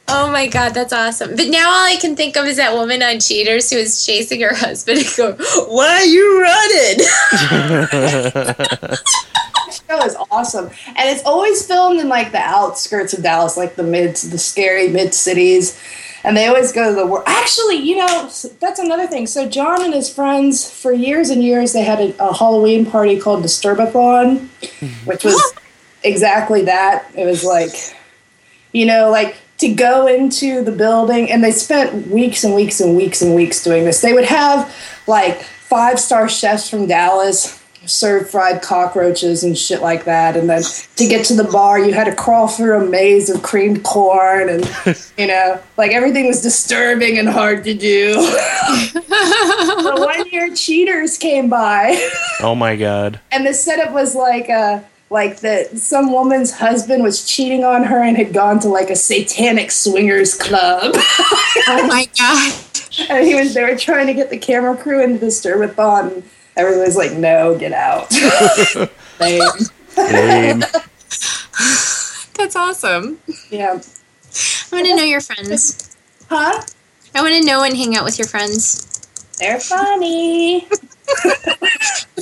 [0.08, 1.36] Oh my god, that's awesome.
[1.36, 4.42] But now all I can think of is that woman on Cheaters who is chasing
[4.42, 5.34] her husband and go,
[5.68, 6.98] Why are you running?
[8.98, 13.76] that show is awesome, and it's always filmed in like the outskirts of Dallas, like
[13.76, 15.82] the mid, the scary mid cities.
[16.24, 17.24] And they always go to the war.
[17.26, 19.28] Actually, you know, that's another thing.
[19.28, 23.18] So John and his friends, for years and years, they had a, a Halloween party
[23.18, 24.50] called Disturbathon,
[25.06, 25.54] which was
[26.04, 27.10] exactly that.
[27.16, 27.72] It was like,
[28.74, 32.96] you know, like to go into the building, and they spent weeks and weeks and
[32.96, 34.02] weeks and weeks doing this.
[34.02, 34.74] They would have
[35.08, 40.36] like five star chefs from Dallas serve fried cockroaches and shit like that.
[40.36, 40.62] And then
[40.98, 44.50] to get to the bar, you had to crawl through a maze of creamed corn,
[44.50, 44.70] and
[45.18, 48.14] you know, like everything was disturbing and hard to do.
[49.08, 51.98] the one year cheaters came by
[52.42, 53.20] Oh my god.
[53.32, 58.02] and the setup was like uh like that some woman's husband was cheating on her
[58.04, 62.54] and had gone to like a satanic swingers club oh my god.
[63.10, 66.14] and he was they were trying to get the camera crew into the stir Sturbathon
[66.14, 66.24] and
[66.56, 68.12] everybody's like no get out
[69.20, 69.42] Lame.
[69.98, 70.60] Lame.
[72.36, 73.20] That's awesome.
[73.50, 73.80] yeah
[74.72, 75.96] I want to know your friends.
[76.30, 76.62] huh
[77.16, 79.00] I want to know and hang out with your friends.
[79.40, 80.68] they're funny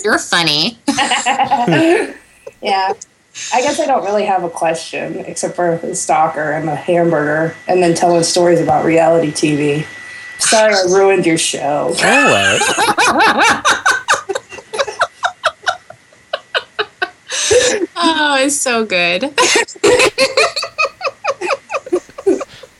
[0.03, 0.77] You're funny.
[2.61, 2.93] Yeah
[3.53, 7.55] I guess I don't really have a question except for the stalker and the hamburger
[7.67, 9.85] and then telling stories about reality TV.
[10.39, 11.93] Sorry I ruined your show.
[11.93, 13.61] All right.
[17.97, 19.21] Oh, it's so good.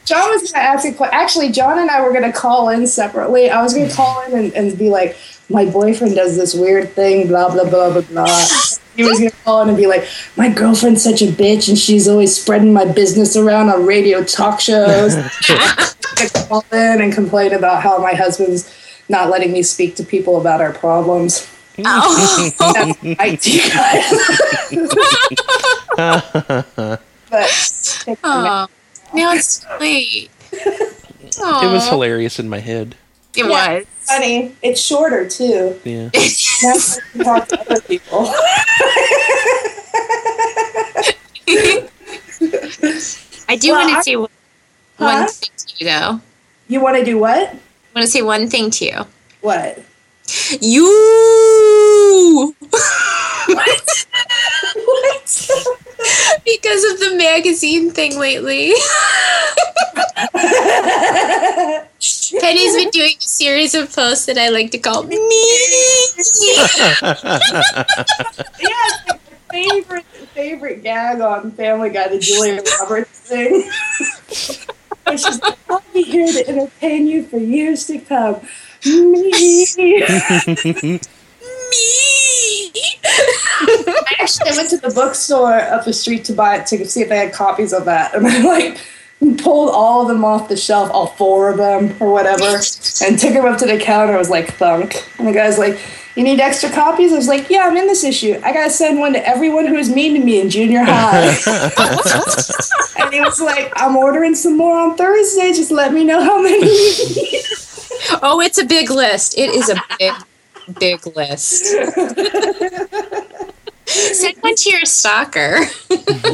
[0.05, 1.13] John was going to ask a question.
[1.13, 3.49] Actually, John and I were going to call in separately.
[3.49, 5.17] I was going to call in and, and be like,
[5.49, 8.47] my boyfriend does this weird thing, blah, blah, blah, blah, blah.
[8.95, 11.77] He was going to call in and be like, my girlfriend's such a bitch and
[11.77, 15.15] she's always spreading my business around on radio talk shows.
[15.49, 18.73] I call in and complain about how my husband's
[19.09, 21.49] not letting me speak to people about our problems.
[21.85, 22.51] Oh.
[22.57, 23.69] That's my deal.
[27.29, 28.67] but oh.
[29.13, 30.29] Now it's sweet.
[31.37, 32.95] It was hilarious in my head.
[33.35, 33.49] It Yeah.
[33.49, 33.85] was.
[34.01, 34.55] funny.
[34.61, 35.79] It's shorter too.
[35.83, 36.09] Yeah.
[36.63, 38.31] Now I talk to other people.
[43.47, 44.29] I do Well, want to say one
[44.97, 45.27] Huh?
[45.27, 46.21] thing to you, though.
[46.67, 47.37] You want to do what?
[47.49, 47.59] I
[47.93, 49.05] want to say one thing to you.
[49.41, 49.79] What?
[50.61, 52.55] You!
[53.47, 54.05] What?
[56.45, 58.73] because of the magazine thing lately.
[62.39, 65.15] Penny's been doing a series of posts that I like to call me.
[65.15, 65.21] yeah,
[66.17, 66.55] it's
[69.07, 69.17] like my
[69.51, 73.69] favorite favorite gag on Family Guy, the Julia Roberts thing.
[75.07, 78.41] And she's like, I'll be here to entertain you for years to come.
[78.85, 79.65] Me.
[79.77, 80.99] me.
[84.45, 87.17] I went to the bookstore up the street to buy it to see if they
[87.17, 88.79] had copies of that, and I like
[89.37, 92.43] pulled all of them off the shelf, all four of them or whatever,
[93.05, 94.13] and took them up to the counter.
[94.13, 95.79] I was like, thunk, and the guy's like,
[96.15, 98.39] "You need extra copies?" I was like, "Yeah, I'm in this issue.
[98.43, 101.27] I gotta send one to everyone who was mean to me in junior high."
[102.99, 105.53] and he was like, "I'm ordering some more on Thursday.
[105.53, 106.69] Just let me know how many."
[108.21, 109.37] Oh, it's a big list.
[109.37, 110.13] It is a big,
[110.79, 111.73] big list.
[113.87, 115.57] Send one to your stalker.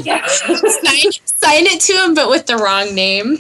[0.04, 3.40] yeah, sign, sign it to him, but with the wrong name.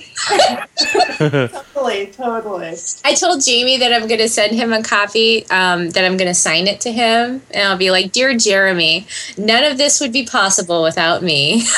[1.73, 2.75] totally, totally.
[3.05, 6.27] I told Jamie that I'm going to send him a copy, um, that I'm going
[6.27, 7.41] to sign it to him.
[7.51, 11.63] And I'll be like, Dear Jeremy, none of this would be possible without me.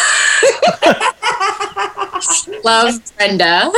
[2.64, 3.70] Love, Brenda.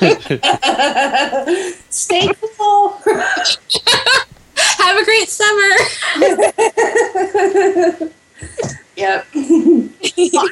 [1.88, 3.00] Stay cool.
[4.78, 5.68] Have a great summer.
[8.96, 9.26] Yep.
[9.34, 9.88] well,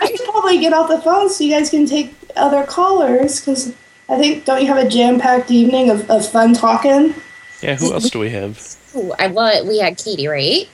[0.00, 3.74] I should probably get off the phone so you guys can take other callers because
[4.08, 7.14] I think don't you have a jam-packed evening of, of fun talking?
[7.62, 8.76] Yeah, who else do we have?
[8.96, 10.68] Ooh, I well, we had Katie, right?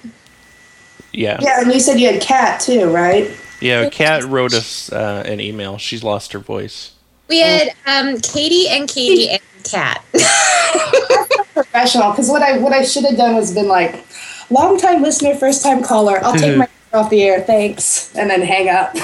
[1.13, 1.39] Yeah.
[1.41, 3.31] Yeah, and you said you had Cat too, right?
[3.61, 5.79] Yeah, Kat wrote us uh, an email.
[5.79, 6.93] She's lost her voice.
[7.29, 10.05] We had um, Katie and Katie and Kat.
[11.57, 14.05] Professional, because what I what I should have done was been like,
[14.51, 16.23] long time listener, first time caller.
[16.23, 18.95] I'll take my off the air, thanks, and then hang up.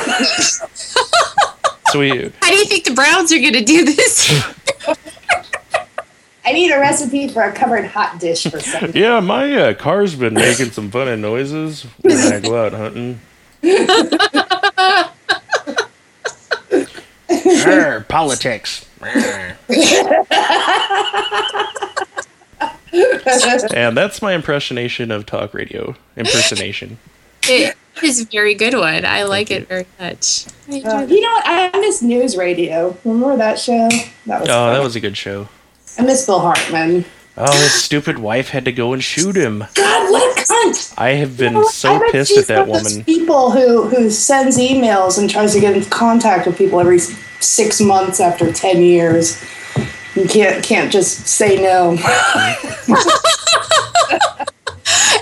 [1.92, 4.30] So we How do you think the Browns are going to do this?
[6.44, 8.90] I need a recipe for a covered hot dish for some.
[8.94, 13.20] Yeah, my uh, car's been making some funny noises when I go out hunting.
[17.66, 18.86] Arr, politics.
[19.00, 19.56] Arr.
[23.74, 25.94] and that's my impersonation of talk radio.
[26.16, 26.98] Impersonation.
[27.44, 29.05] it is a very good one.
[29.05, 30.46] I like it very much.
[30.68, 31.44] Uh, you know what?
[31.46, 32.96] I miss news radio.
[33.05, 33.88] Remember that show?
[34.26, 34.48] That was.
[34.48, 34.74] Oh, fun.
[34.74, 35.48] that was a good show.
[35.98, 37.05] I miss Phil Hartman.
[37.37, 39.64] Oh, his stupid wife had to go and shoot him.
[39.74, 40.94] God, what a cunt!
[40.98, 43.05] I have been You know so I pissed at that one those woman.
[43.07, 47.81] People who who sends emails and tries to get in contact with people every six
[47.81, 49.42] months after ten years.
[50.14, 51.96] You can't can't just say no.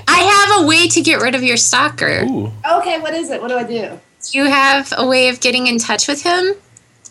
[0.09, 2.25] I have a way to get rid of your stalker.
[2.25, 2.53] Ooh.
[2.69, 3.41] okay, what is it?
[3.41, 3.99] What do I do?
[4.31, 6.55] Do you have a way of getting in touch with him?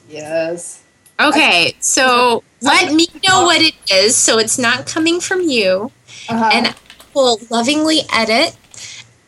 [0.09, 0.83] Yes.
[1.19, 5.91] Okay, so let me know what it is so it's not coming from you.
[6.27, 6.49] Uh-huh.
[6.53, 6.75] And I
[7.13, 8.55] will lovingly edit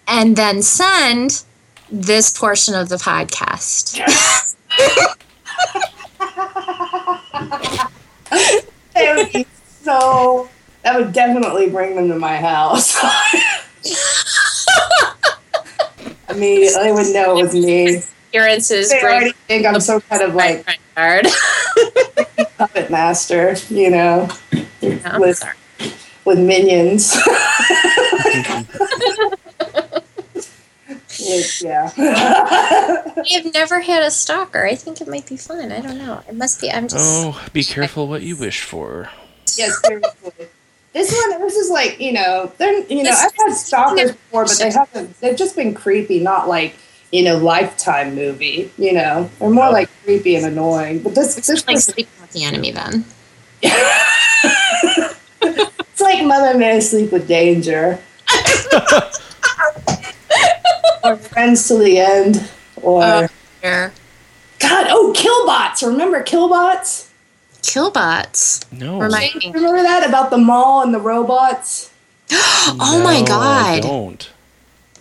[0.08, 1.44] and then send
[1.90, 4.00] this portion of the podcast.
[8.94, 9.46] that would be
[9.82, 10.50] so.
[10.84, 12.98] That would definitely bring them to my house.
[13.04, 13.54] I
[16.30, 18.02] Immediately, they would know it was me.
[18.30, 21.28] Appearances They bring already think I'm so kind of like friend card.
[22.58, 24.30] puppet master, you know,
[24.82, 25.44] I'm with
[26.24, 27.18] with minions.
[31.36, 31.92] With- yeah.
[31.98, 34.66] I have never had a stalker.
[34.66, 35.72] I think it might be fun.
[35.72, 36.22] I don't know.
[36.28, 36.72] It must be.
[36.72, 37.24] I'm just.
[37.26, 39.10] Oh, be careful what you wish for.
[39.58, 40.48] yes, seriously.
[40.94, 44.58] This one, this is like you know, they're you know, I've had stalkers before, but
[44.58, 45.20] they haven't.
[45.22, 46.76] They've just been creepy, not like
[47.12, 48.72] you know, lifetime movie.
[48.78, 51.02] You know, they're more like creepy and annoying.
[51.04, 53.06] But this, this like was, sleeping with the enemy then.
[55.42, 58.00] it's like Mother May Sleep with Danger,
[61.04, 62.50] or Friends to the End,
[62.82, 63.28] or Oh.
[63.62, 63.94] Here.
[64.60, 65.86] God, oh, Killbots.
[65.88, 67.10] Remember Killbots?
[67.62, 68.66] Killbots.
[68.72, 69.00] No.
[69.00, 69.52] Remind me.
[69.52, 71.90] Remember that about the mall and the robots?
[72.34, 73.82] Oh my No, I god.
[73.84, 74.30] don't.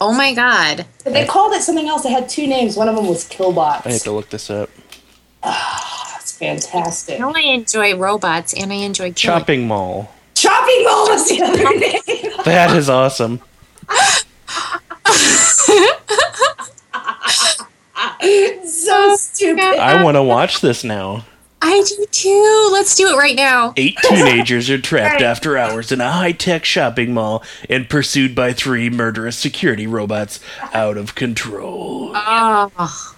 [0.00, 0.86] Oh my god.
[1.04, 2.04] They called it something else.
[2.06, 2.76] It had two names.
[2.76, 3.86] One of them was Killbots.
[3.86, 4.70] I have to look this up.
[5.42, 7.20] Ah, That's fantastic.
[7.20, 9.40] No, I enjoy robots and I enjoy killing.
[9.40, 10.10] Chopping Mall.
[10.34, 12.32] Chopping Mall was the other name.
[12.44, 13.40] That is awesome.
[18.66, 19.69] so stupid.
[19.80, 21.24] I want to watch this now.
[21.62, 22.68] I do too.
[22.72, 23.74] Let's do it right now.
[23.76, 25.22] Eight teenagers are trapped Right.
[25.22, 30.40] after hours in a high tech shopping mall and pursued by three murderous security robots
[30.72, 32.12] out of control.
[32.14, 33.14] Oh,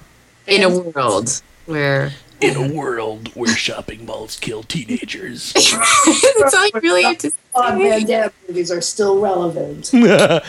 [0.49, 5.53] in a world where In a world where shopping malls kill teenagers.
[6.39, 8.07] that's all you really have to Claude Van say.
[8.07, 9.95] Damme movies are still relevant.
[9.95, 10.03] In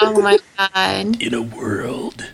[0.00, 1.20] Oh my god.
[1.20, 2.32] In a world.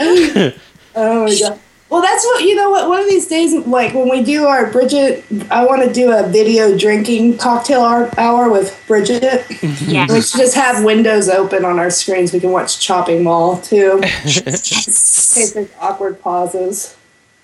[0.98, 1.60] Oh my god.
[1.88, 2.70] Well, that's what you know.
[2.70, 6.10] What one of these days, like when we do our Bridget, I want to do
[6.10, 9.44] a video drinking cocktail hour, hour with Bridget.
[9.82, 10.06] Yeah.
[10.10, 12.32] We should just have windows open on our screens.
[12.32, 14.00] We can watch Chopping Mall too.
[14.02, 15.34] Yes.
[15.34, 16.96] Take those awkward pauses.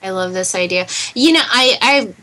[0.02, 0.88] I love this idea.
[1.14, 2.14] You know, I, I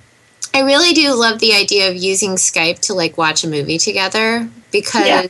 [0.60, 4.50] I really do love the idea of using Skype to like watch a movie together
[4.72, 5.28] because Yeah.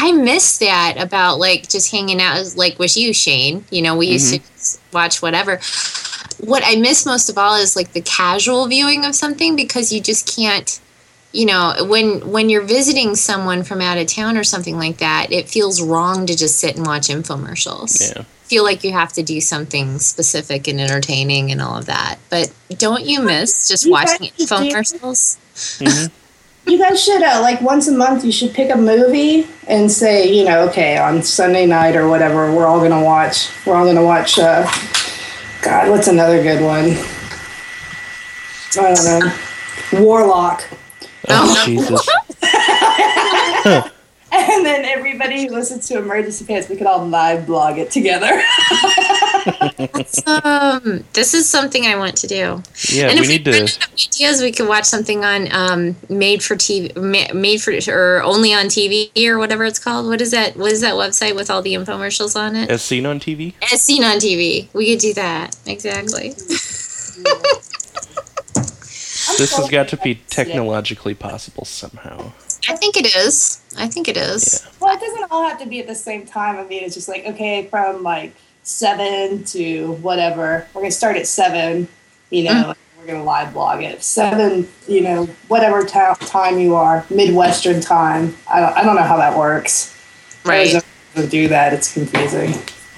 [0.00, 3.64] I miss that about like just hanging out like with you, Shane.
[3.70, 4.96] You know, we used to mm-hmm.
[4.96, 5.58] watch whatever.
[6.38, 10.00] What I miss most of all is like the casual viewing of something because you
[10.00, 10.80] just can't
[11.32, 15.30] you know when when you're visiting someone from out of town or something like that
[15.30, 18.22] it feels wrong to just sit and watch infomercials Yeah.
[18.44, 22.16] feel like you have to do something specific and entertaining and all of that.
[22.30, 25.38] But don't you miss just You watching infomercials phone do- commercials?
[26.68, 28.26] You guys should uh, like once a month.
[28.26, 32.52] You should pick a movie and say, you know, okay, on Sunday night or whatever,
[32.52, 33.48] we're all gonna watch.
[33.64, 34.38] We're all gonna watch.
[34.38, 34.70] Uh,
[35.62, 36.90] God, what's another good one?
[38.76, 39.04] I don't
[39.94, 40.02] know.
[40.02, 40.68] Warlock.
[41.30, 42.06] Oh, Jesus.
[44.50, 48.40] And then everybody who listens to Emergency Pants, we could all live blog it together.
[50.26, 52.62] Um, this is something I want to do.
[52.88, 53.58] Yeah, and we if need we to.
[53.58, 56.94] run out of ideas, we could watch something on um, made for TV,
[57.32, 60.06] made for or only on TV or whatever it's called.
[60.06, 60.56] What is that?
[60.56, 62.70] What is that website with all the infomercials on it?
[62.70, 63.54] As seen on TV?
[63.72, 64.68] As seen on TV.
[64.74, 66.34] We could do that exactly.
[69.36, 72.32] This has got to be technologically possible somehow.
[72.68, 73.62] I think it is.
[73.78, 74.66] I think it is.
[74.78, 76.58] Well, it doesn't all have to be at the same time.
[76.58, 80.66] I mean, it's just like okay, from like seven to whatever.
[80.74, 81.88] We're gonna start at seven.
[82.30, 84.02] You know, we're gonna live blog it.
[84.02, 88.36] Seven, you know, whatever ta- time you are, Midwestern time.
[88.50, 89.96] I don't, I don't know how that works.
[90.44, 90.74] Right.
[90.74, 91.72] Arizona doesn't do that.
[91.72, 92.50] It's confusing.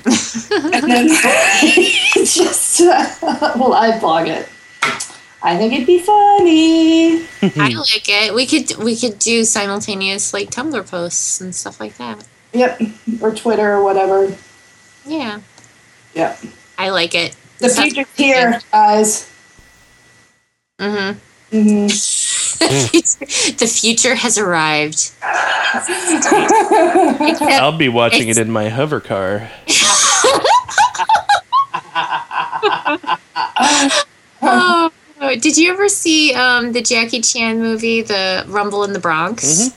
[0.74, 1.08] and then
[2.14, 4.48] just uh, live blog it.
[5.42, 7.22] I think it'd be funny.
[7.42, 8.34] I like it.
[8.34, 12.26] We could we could do simultaneous like Tumblr posts and stuff like that.
[12.52, 12.80] Yep,
[13.20, 14.36] or Twitter or whatever.
[15.06, 15.40] Yeah,
[16.14, 16.40] Yep.
[16.78, 17.36] I like it.
[17.58, 19.30] The future's here, guys.
[20.78, 21.18] Mm-hmm.
[21.50, 21.86] hmm
[22.60, 25.10] the future has arrived.
[25.22, 25.82] I'll
[27.76, 29.50] be watching it in my hover car.
[34.42, 34.90] Oh,
[35.36, 39.44] did you ever see um, the Jackie Chan movie, The Rumble in the Bronx?
[39.44, 39.72] Mhm.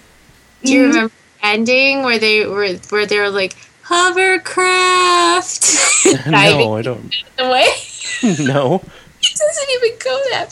[0.64, 5.62] Do you remember the ending where they were where they were like hovercraft
[6.28, 7.14] no, I don't.
[7.38, 7.68] the way?
[8.46, 8.82] No.
[9.26, 10.50] It doesn't even go that.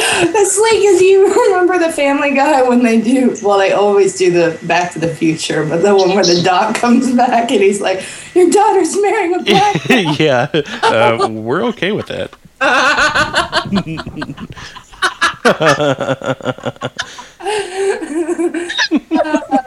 [0.00, 4.30] It's like, as you remember the Family Guy when they do, well, they always do
[4.30, 7.80] the Back to the Future, but the one where the doc comes back and he's
[7.80, 10.00] like, Your daughter's marrying a black guy.
[10.18, 10.48] yeah,
[10.82, 12.34] uh, we're okay with that.
[12.60, 13.62] I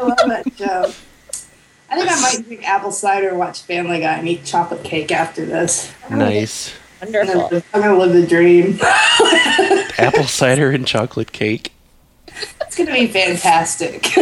[0.02, 0.92] love that show.
[1.90, 5.46] I think I might drink apple cider, watch Family Guy, and eat chocolate cake after
[5.46, 5.92] this.
[6.10, 6.74] Nice.
[7.02, 8.78] I'm gonna, live, I'm gonna live the dream.
[9.98, 11.72] Apple cider and chocolate cake.
[12.62, 14.08] It's gonna be fantastic.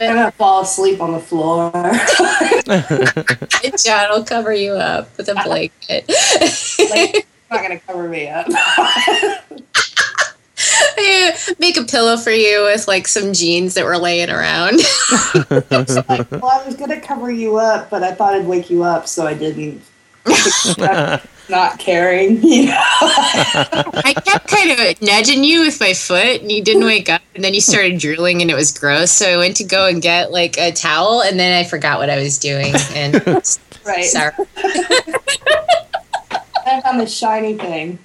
[0.00, 1.70] I'm gonna fall asleep on the floor.
[3.62, 6.08] And John will cover you up with a blanket.
[6.08, 8.46] like, it's not gonna cover me up.
[10.98, 14.80] Yeah, Make a pillow for you with like some jeans that were laying around.
[15.50, 19.26] well, I was gonna cover you up, but I thought I'd wake you up, so
[19.26, 19.82] I didn't.
[21.48, 22.72] not caring, you know.
[22.76, 27.22] I kept kind of nudging you with my foot, and you didn't wake up.
[27.34, 29.10] And then you started drooling, and it was gross.
[29.10, 32.10] So I went to go and get like a towel, and then I forgot what
[32.10, 32.74] I was doing.
[32.94, 33.14] And
[33.86, 34.04] Right.
[34.06, 34.32] sorry.
[36.66, 37.98] I found the shiny thing.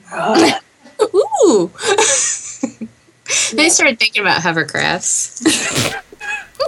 [1.02, 1.72] Ooh.
[3.52, 5.42] then I started thinking about hovercrafts.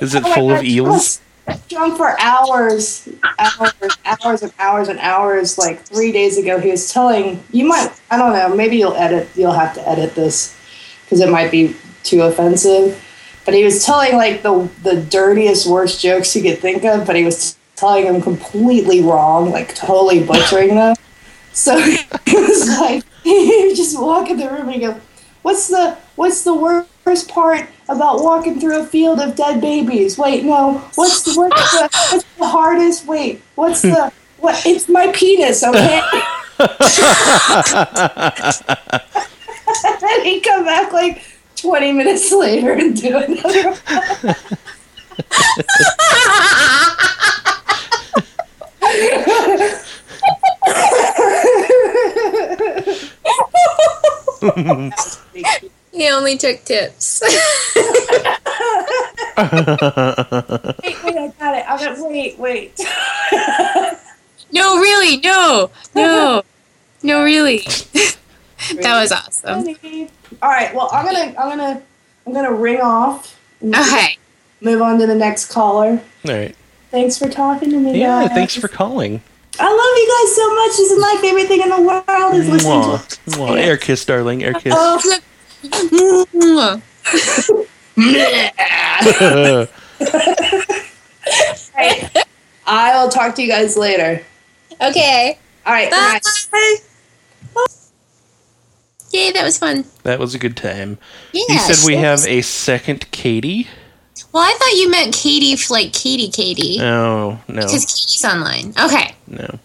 [0.02, 1.21] Is it Oh my full of God, eels?
[1.70, 5.58] Drunk for hours, hours, hours and hours and hours.
[5.58, 7.92] Like three days ago, he was telling you might.
[8.12, 8.56] I don't know.
[8.56, 9.30] Maybe you'll edit.
[9.36, 10.56] You'll have to edit this
[11.04, 13.04] because it might be too offensive.
[13.44, 17.08] But he was telling like the the dirtiest, worst jokes you could think of.
[17.08, 20.96] But he was telling them completely wrong, like totally butchering them.
[21.54, 21.80] So
[22.26, 25.02] he was like, he just walk in the room and go,
[25.42, 30.18] "What's the what's the worst part about walking through a field of dead babies.
[30.18, 30.80] Wait, no.
[30.96, 33.06] What's the, what's the, what's the hardest?
[33.06, 34.66] Wait, what's the what?
[34.66, 35.64] It's my penis.
[35.64, 36.02] Okay.
[40.04, 41.24] and he come back like
[41.56, 43.76] twenty minutes later and do another.
[54.42, 54.92] One.
[55.92, 57.22] He only took tips.
[57.26, 57.32] wait,
[59.38, 61.66] wait, I got it.
[61.70, 62.80] I got wait, wait.
[64.52, 66.44] no, really, no, no,
[67.04, 67.60] no, really.
[67.60, 69.66] that was awesome.
[70.42, 70.74] All right.
[70.74, 71.82] Well, I'm gonna, I'm gonna,
[72.26, 73.40] I'm gonna ring off.
[73.62, 74.18] and Okay.
[74.62, 76.02] Move on to the next caller.
[76.28, 76.56] All right.
[76.92, 78.32] Thanks for talking to me, Yeah, guys.
[78.36, 79.22] thanks for calling.
[79.60, 80.72] I love you guys so much.
[80.78, 83.08] This is my favorite thing in the world is listening Mwah.
[83.08, 83.18] to.
[83.32, 83.58] Mwah.
[83.60, 84.44] Air kiss, darling.
[84.44, 84.74] Air kiss.
[84.78, 85.00] Oh,
[92.66, 94.24] I'll talk to you guys later.
[94.82, 95.38] Okay.
[95.66, 95.90] All right.
[95.92, 96.20] Bye.
[96.52, 96.76] Bye.
[99.12, 99.84] Yay, that was fun.
[100.04, 100.98] that was a good time.
[101.34, 101.44] Yeah.
[101.50, 103.68] you said we have a second Katie?
[104.32, 107.56] Well, I thought you meant Katie, for like Katie, Katie, Oh, no.
[107.56, 108.74] because Katie's online.
[108.82, 109.60] Okay, No.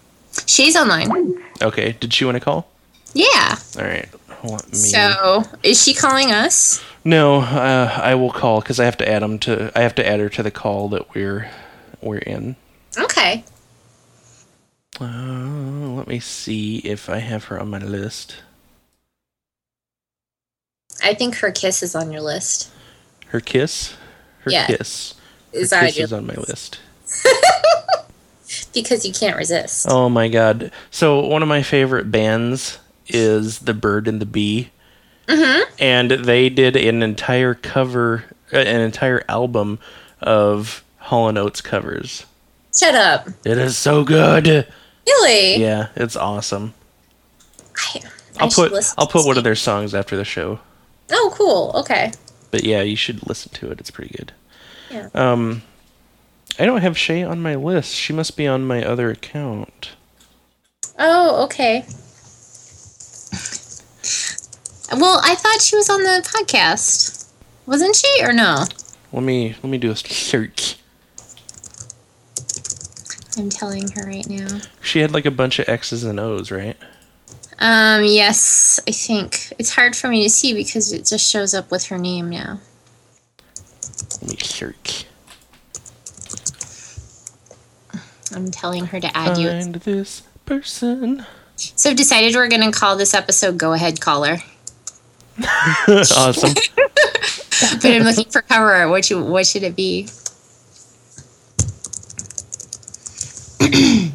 [0.47, 1.41] she's online.
[1.63, 1.93] Okay.
[2.01, 2.67] Did she want to call?
[3.15, 3.57] Yeah.
[3.79, 4.09] All right.
[4.45, 4.75] Let me.
[4.75, 6.83] So is she calling us?
[7.05, 9.73] No, uh, I will call because I have to add them to.
[9.77, 11.51] I have to add her to the call that we're
[12.01, 12.57] we're in.
[12.99, 13.45] Okay.
[15.01, 15.05] Uh,
[15.95, 18.37] let me see if I have her on my list.
[21.03, 22.71] I think her kiss is on your list.
[23.29, 23.95] Her kiss.
[24.41, 24.67] Her Yeah.
[24.67, 25.15] kiss.
[25.53, 26.79] Her Is kiss is on my list.
[28.73, 29.87] because you can't resist.
[29.89, 30.71] Oh my god!
[30.91, 32.79] So one of my favorite bands
[33.09, 34.71] is the Bird and the Bee,
[35.29, 35.75] Mm-hmm.
[35.81, 39.81] and they did an entire cover, uh, an entire album
[40.21, 42.25] of Hall and Oates covers.
[42.79, 43.29] Shut up.
[43.45, 44.69] It is so good.
[45.07, 45.57] Really?
[45.57, 46.75] Yeah, it's awesome.
[47.77, 50.61] I, I I'll put I'll put one of their songs after the show.
[51.11, 51.73] Oh, cool.
[51.77, 52.13] Okay.
[52.51, 53.81] But yeah, you should listen to it.
[53.81, 54.33] It's pretty good.
[54.91, 55.09] Yeah.
[55.15, 55.63] Um,
[56.59, 57.95] I don't have Shay on my list.
[57.95, 59.91] She must be on my other account.
[60.99, 61.85] Oh, okay.
[64.93, 67.29] Well, I thought she was on the podcast.
[67.67, 68.65] Wasn't she or no?
[69.13, 70.79] Let me let me do a search.
[73.39, 74.61] I'm telling her right now.
[74.81, 76.77] She had like a bunch of X's and O's, right?
[77.59, 79.53] Um, yes, I think.
[79.59, 82.61] It's hard for me to see because it just shows up with her name now.
[84.23, 85.07] Let me search.
[88.35, 89.49] I'm telling her to add you.
[89.49, 91.25] Find this person.
[91.57, 94.39] So I've decided we're gonna call this episode Go Ahead Caller.
[95.89, 96.55] awesome.
[97.81, 98.91] But I'm looking for cover art.
[98.91, 100.09] What you what should it be?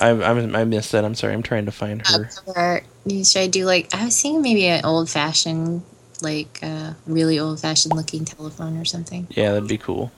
[0.00, 1.04] I, I I missed that.
[1.04, 1.34] I'm sorry.
[1.34, 2.30] I'm trying to find Uh, her.
[2.46, 2.84] cover art.
[3.08, 5.82] Should I do like I was thinking maybe an old fashioned,
[6.22, 9.26] like uh, really old fashioned looking telephone or something.
[9.30, 10.12] Yeah, that'd be cool.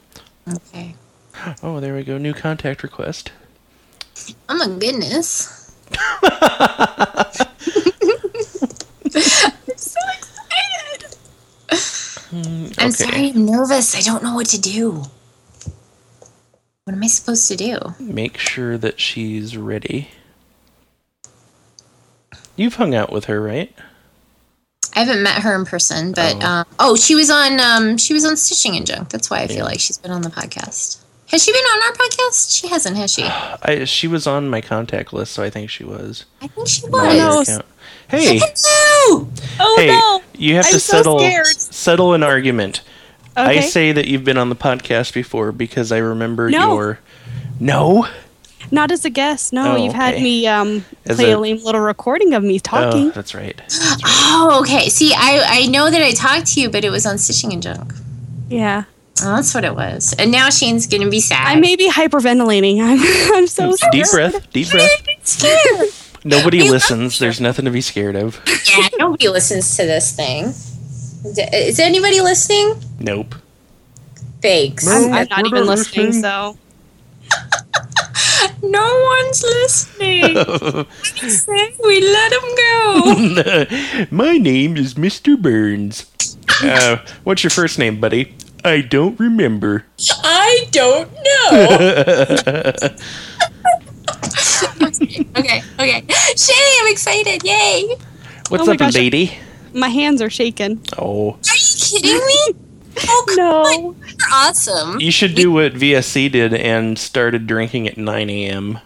[0.46, 0.94] Okay.
[1.62, 2.18] Oh, there we go.
[2.18, 3.32] New contact request.
[4.50, 5.72] Oh my goodness.
[6.22, 7.32] I'm
[9.76, 11.16] so excited.
[12.78, 13.96] I'm sorry, I'm nervous.
[13.96, 15.02] I don't know what to do.
[16.84, 17.78] What am I supposed to do?
[17.98, 20.10] Make sure that she's ready.
[22.56, 23.74] You've hung out with her, right?
[24.94, 26.46] I haven't met her in person, but Oh.
[26.46, 29.10] um, oh, she was on um, she was on Stitching and Junk.
[29.10, 31.02] That's why I feel like she's been on the podcast.
[31.28, 32.56] Has she been on our podcast?
[32.58, 33.24] She hasn't, has she?
[33.62, 36.24] I she was on my contact list, so I think she was.
[36.40, 37.46] I think she was.
[37.48, 37.62] other no.
[38.08, 38.38] Hey,
[39.08, 39.28] Hello!
[39.58, 40.22] Oh hey, no!
[40.38, 41.46] you have I'm to so settle scared.
[41.46, 42.82] settle an argument.
[43.38, 46.74] I say that you've been on the podcast before because I remember No.
[46.74, 46.98] your
[47.60, 48.08] No.
[48.70, 49.52] Not as a guest.
[49.52, 53.08] No, Oh, you've had me um, play a, a- lame little recording of me talking.
[53.08, 53.60] Oh, that's right.
[54.04, 54.88] Oh, okay.
[54.88, 57.62] See, I I know that I talked to you, but it was on Stitching and
[57.62, 57.92] Junk.
[58.48, 58.84] yeah.
[59.22, 60.14] Oh, that's what it was.
[60.18, 61.46] And now Shane's gonna be sad.
[61.46, 62.80] I may be hyperventilating.
[62.82, 63.92] I'm, I'm so scared.
[63.92, 64.50] Deep breath.
[64.52, 64.90] Deep breath.
[65.22, 65.88] scared.
[66.26, 67.18] Nobody We listens.
[67.20, 68.40] There's nothing to be scared of.
[68.66, 70.46] yeah, nobody listens to this thing.
[71.52, 72.74] Is anybody listening?
[72.98, 73.36] Nope.
[74.42, 74.86] Thanks.
[74.86, 76.22] I'm, I'm not even listening, listening.
[76.22, 76.58] so.
[78.62, 80.34] No one's listening.
[81.30, 84.06] Say we let him go.
[84.16, 85.40] My name is Mr.
[85.40, 86.10] Burns.
[86.62, 88.34] Uh, what's your first name, buddy?
[88.64, 89.84] I don't remember.
[90.24, 91.50] I don't know.
[95.38, 96.04] okay, okay.
[96.36, 97.42] Shay, I'm excited.
[97.44, 97.96] Yay.
[98.48, 98.94] What's Oh up, gosh.
[98.94, 99.36] lady?
[99.72, 100.80] My hands are shaking.
[100.98, 102.54] Oh, Are you kidding me?
[103.08, 103.60] Oh, No.
[103.60, 103.82] on.
[103.94, 104.98] You're awesome.
[105.00, 108.78] you should do what VSC did and started drinking at 9 a.m.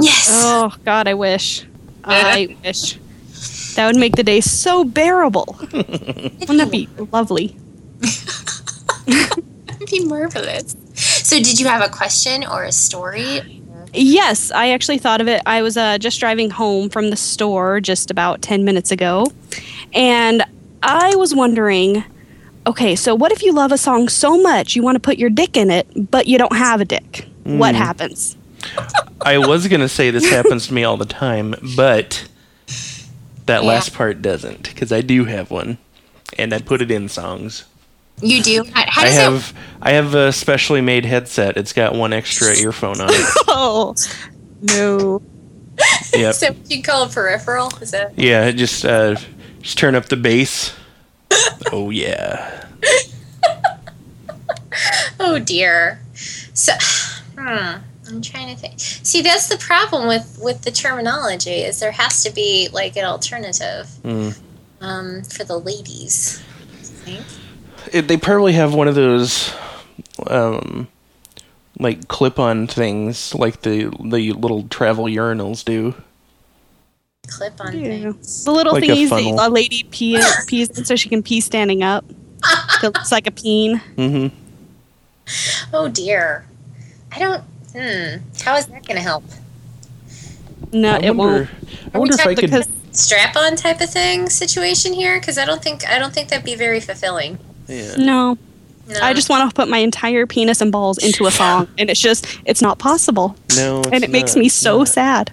[0.00, 0.28] Yes.
[0.32, 1.64] Oh, God, I wish.
[2.04, 2.98] I wish.
[3.76, 5.56] That would make the day so bearable.
[5.60, 7.56] Wouldn't that be lovely?
[9.06, 10.74] That'd be marvelous.
[10.94, 13.55] So, did you have a question or a story?
[13.96, 15.40] Yes, I actually thought of it.
[15.46, 19.26] I was uh, just driving home from the store just about 10 minutes ago,
[19.94, 20.44] And
[20.82, 22.04] I was wondering,
[22.66, 25.30] okay, so what if you love a song so much you want to put your
[25.30, 27.26] dick in it, but you don't have a dick?
[27.44, 27.80] What Hmm.
[27.80, 28.36] happens?
[29.24, 32.24] I was gonna say this happens to me all the time, but
[33.46, 33.68] that Yeah.
[33.68, 35.78] last part doesn't because I do have one,
[36.38, 37.64] and I put it in songs.
[38.22, 38.64] You do.
[38.72, 41.56] How, how I does have I have a specially made headset.
[41.56, 43.26] It's got one extra earphone on it.
[43.48, 43.94] Oh,
[44.62, 45.22] no.
[45.78, 46.18] it?
[46.20, 46.34] Yep.
[46.34, 47.70] So you call it peripheral?
[47.80, 48.18] Is that?
[48.18, 49.16] Yeah, just uh,
[49.60, 50.74] just turn up the bass.
[51.72, 52.64] Oh yeah.
[55.18, 56.00] Oh dear.
[56.54, 56.72] So,
[57.38, 57.76] hmm.
[58.08, 58.74] I'm trying to think.
[58.78, 63.04] See, that's the problem with with the terminology is there has to be like an
[63.04, 64.38] alternative Mm.
[64.80, 66.40] um, for the ladies.
[66.72, 67.26] I think.
[67.92, 69.52] It, they probably have one of those,
[70.26, 70.88] um,
[71.78, 75.94] like clip-on things, like the the little travel urinals do.
[77.28, 77.88] Clip on Yeah.
[77.88, 78.44] things.
[78.44, 79.36] The little Like a thingies funnel.
[79.36, 82.04] that a lady pee, pees in so she can pee standing up.
[82.82, 83.78] It looks like a peen.
[83.96, 84.28] hmm
[85.72, 86.46] Oh dear.
[87.12, 87.42] I don't.
[87.72, 88.18] Hmm.
[88.44, 89.24] How is that going to help?
[90.72, 91.48] No, I it won't.
[91.92, 92.42] I wonder if I could.
[92.42, 96.28] Because Strap on type of thing situation here because I don't think I don't think
[96.30, 97.38] that'd be very fulfilling.
[97.68, 97.96] Yeah.
[97.96, 98.38] no,
[98.88, 99.00] No.
[99.02, 102.00] I just want to put my entire penis and balls into a song, and it's
[102.00, 103.82] just it's not possible, No.
[103.82, 105.32] and it's it makes me so sad.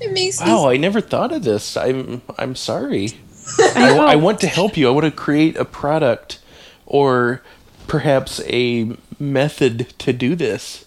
[0.00, 0.74] it makes Wow, me.
[0.74, 1.76] I never thought of this.
[1.76, 3.10] I'm I'm sorry.
[3.58, 4.12] I I.
[4.12, 4.88] I want to help you.
[4.88, 6.38] I want to create a product
[6.86, 7.42] or
[7.86, 10.84] perhaps a method to do this.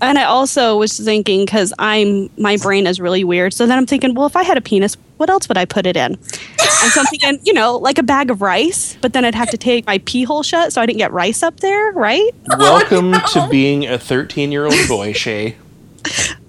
[0.00, 3.52] And I also was thinking because I'm my brain is really weird.
[3.52, 5.86] So then I'm thinking, well, if I had a penis, what else would I put
[5.86, 6.12] it in?
[6.12, 9.50] And so I'm thinking, you know, like a bag of rice, but then I'd have
[9.50, 12.30] to take my pee hole shut so I didn't get rice up there, right?
[12.58, 15.56] Welcome to being a 13 year old boy, Shay.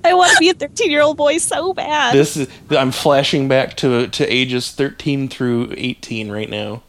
[0.04, 2.14] I want to be a 13 year old boy so bad.
[2.14, 6.84] This is I'm flashing back to to ages 13 through 18 right now.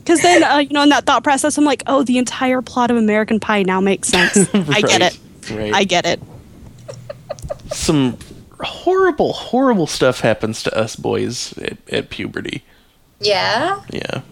[0.00, 2.90] Because then, uh, you know, in that thought process, I'm like, oh, the entire plot
[2.90, 4.36] of American Pie now makes sense.
[4.54, 5.18] I get it.
[5.50, 5.72] Right.
[5.74, 6.20] I get it.
[7.72, 8.18] Some
[8.60, 12.62] horrible, horrible stuff happens to us boys at, at puberty.
[13.20, 13.82] Yeah.
[13.90, 14.22] Yeah.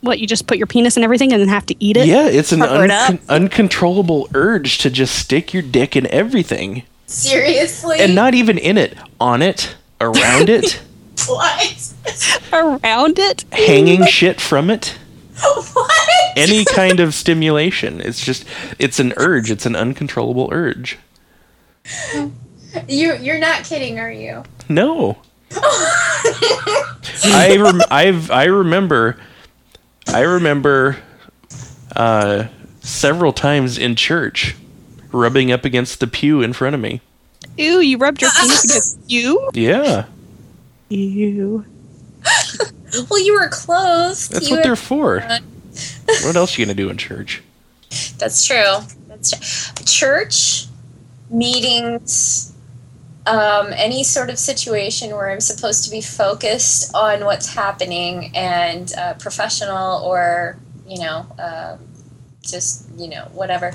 [0.00, 2.06] What, you just put your penis in everything and then have to eat it?
[2.06, 6.84] Yeah, it's an Cover it uncontrollable urge to just stick your dick in everything.
[7.06, 7.98] Seriously.
[8.00, 10.82] And not even in it, on it, around it,
[11.26, 11.92] what?
[12.52, 13.44] Around it?
[13.52, 14.98] hanging shit from it.
[15.40, 16.36] what?
[16.36, 18.00] Any kind of stimulation.
[18.00, 18.44] It's just,
[18.78, 19.50] it's an urge.
[19.50, 20.98] It's an uncontrollable urge.
[22.88, 24.42] You you're not kidding, are you?
[24.68, 25.18] No.
[27.24, 29.16] I rem- I've I remember
[30.08, 30.96] I remember
[31.94, 32.46] uh,
[32.80, 34.56] several times in church
[35.12, 37.00] rubbing up against the pew in front of me.
[37.56, 39.48] Ew, you rubbed your penis against you?
[39.54, 40.06] Yeah,
[40.94, 41.64] Ew.
[43.10, 44.28] Well, you were close.
[44.28, 45.18] that's you what they're for.
[45.18, 47.42] What else are you gonna do in church?
[48.18, 48.76] That's true.
[49.08, 49.84] That's true.
[49.84, 50.66] Church
[51.28, 52.54] meetings,
[53.26, 58.92] um, any sort of situation where I'm supposed to be focused on what's happening and
[58.96, 61.78] uh, professional or you know um
[62.42, 63.72] just you know whatever.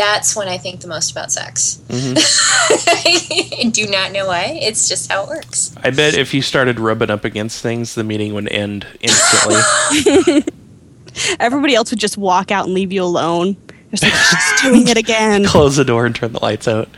[0.00, 1.78] That's when I think the most about sex.
[1.88, 2.16] Mhm.
[3.66, 4.58] I do not know why.
[4.62, 5.74] It's just how it works.
[5.84, 10.42] I bet if you started rubbing up against things, the meeting would end instantly.
[11.38, 13.58] Everybody else would just walk out and leave you alone.
[13.92, 15.44] It's like, she's doing it again.
[15.46, 16.88] Close the door and turn the lights out.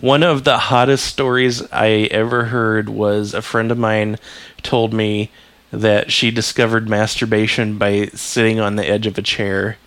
[0.00, 4.18] One of the hottest stories I ever heard was a friend of mine
[4.62, 5.32] told me
[5.72, 9.78] that she discovered masturbation by sitting on the edge of a chair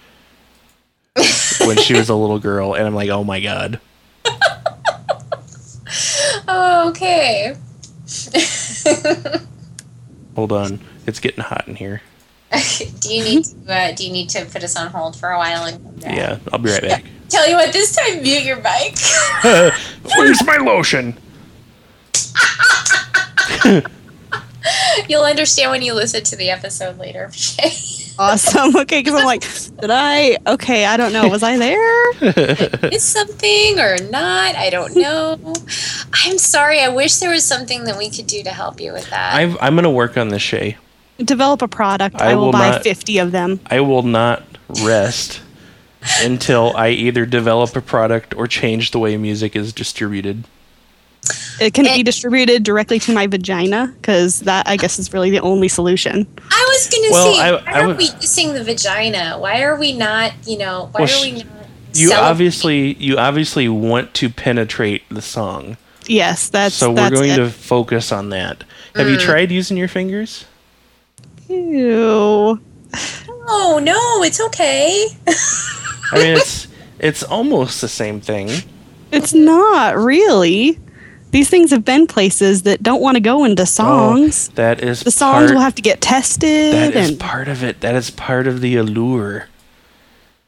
[1.69, 2.73] when she was a little girl.
[2.73, 3.79] And I'm like, oh my god.
[6.49, 7.55] okay.
[10.35, 10.79] Hold on.
[11.05, 12.01] It's getting hot in here.
[12.99, 15.37] do you need to uh, do you need to put us on hold for a
[15.37, 16.01] while and?
[16.01, 17.05] Yeah, I'll be right back.
[17.29, 18.97] Tell you what, this time mute your mic.
[20.17, 21.15] Where's my lotion?
[25.07, 27.29] You'll understand when you listen to the episode later.
[28.19, 28.75] Awesome.
[28.75, 29.41] Okay, because I'm like,
[29.79, 30.37] did I?
[30.45, 31.27] Okay, I don't know.
[31.29, 32.11] Was I there?
[32.91, 34.55] Is something or not?
[34.55, 35.39] I don't know.
[36.13, 36.81] I'm sorry.
[36.81, 39.33] I wish there was something that we could do to help you with that.
[39.35, 40.77] I've, I'm going to work on this, Shay.
[41.17, 42.21] Develop a product.
[42.21, 43.59] I I, will, will buy not- 50 of them.
[43.67, 44.43] I will not
[44.83, 45.41] rest
[46.21, 50.43] until I either develop a product or change the way music is distributed.
[51.59, 55.29] It can It- be distributed directly to my vagina because that, I guess, is really
[55.29, 56.25] the only solution.
[56.51, 59.37] I was going to Well, say, I- why I are would- we using the vagina?
[59.39, 61.45] Why are we not, you know, why Well, are we not?
[61.93, 65.77] You celebrating- obviously you obviously want to penetrate the song.
[66.05, 67.35] Yes, that's so we're that's going it.
[67.37, 68.63] to focus on that.
[68.95, 69.21] Have you mm.
[69.21, 70.45] tried using your fingers?
[71.47, 72.59] Ew.
[73.51, 75.07] Oh no, it's okay.
[76.11, 76.67] I mean, it's
[76.99, 78.49] it's almost the same thing.
[79.11, 80.77] It's not really.
[81.31, 84.49] These things have been places that don't want to go into songs.
[84.49, 86.73] Oh, that is the songs part, will have to get tested.
[86.73, 87.81] That is and part of it.
[87.81, 89.47] That is part of the allure.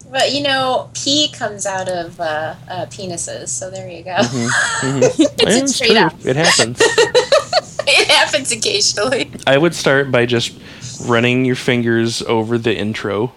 [0.09, 4.15] But you know, pee comes out of uh, uh, penises, so there you go.
[4.15, 5.03] Mhm.
[5.03, 6.13] it's Yeah, a it's straight up.
[6.25, 6.82] It happens.
[7.88, 9.32] It happens occasionally.
[9.47, 10.53] I would start by just
[11.03, 13.34] running your fingers over the intro.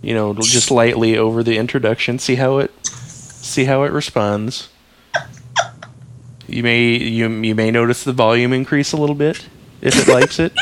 [0.00, 2.18] You know, just lightly over the introduction.
[2.20, 4.68] See how it see how it responds.
[6.52, 9.48] You may you you may notice the volume increase a little bit
[9.80, 10.52] if it likes it.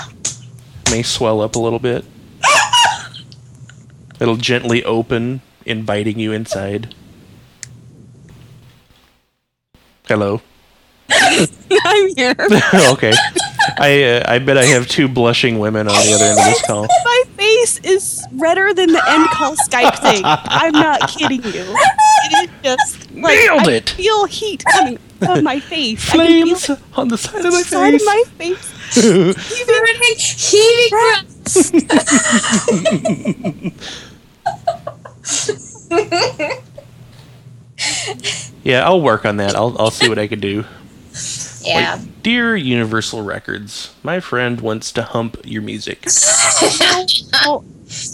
[0.90, 2.04] may swell up a little bit.
[4.20, 6.94] It'll gently open, inviting you inside.
[10.06, 10.42] Hello.
[11.10, 12.36] I'm here.
[12.92, 13.14] okay.
[13.78, 16.62] I uh, I bet I have two blushing women on the other end of this
[16.66, 16.82] call.
[17.04, 20.22] My face is redder than the end call Skype thing.
[20.24, 21.64] I'm not kidding you.
[22.24, 23.90] It is just like Nailed I it.
[23.90, 24.98] feel heat coming
[25.28, 26.08] on my face.
[26.10, 28.06] I can feel Flames on the side of my the side of face.
[28.06, 28.74] my face.
[29.48, 29.84] Heaving,
[30.38, 31.72] heaving breaths.
[38.64, 39.54] yeah, I'll work on that.
[39.54, 40.64] I'll I'll see what I can do.
[41.68, 41.94] Yeah.
[41.94, 46.06] Like, dear Universal Records, my friend wants to hump your music.
[47.44, 47.64] Well,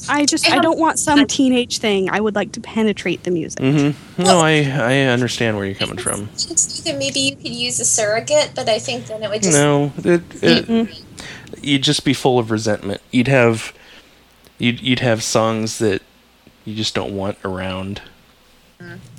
[0.08, 2.08] I just I don't want some teenage thing.
[2.10, 3.60] I would like to penetrate the music.
[3.60, 4.22] Mm-hmm.
[4.22, 6.28] No, I I understand where you're coming from.
[6.32, 9.56] Just that maybe you could use a surrogate, but I think then it would just
[9.56, 11.04] No, it, it,
[11.60, 13.00] you'd just be full of resentment.
[13.10, 13.72] You'd have
[14.58, 16.02] you'd you'd have songs that
[16.64, 18.00] you just don't want around.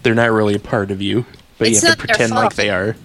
[0.04, 1.26] They're not really a part of you,
[1.58, 2.96] but It's you have to pretend like they are.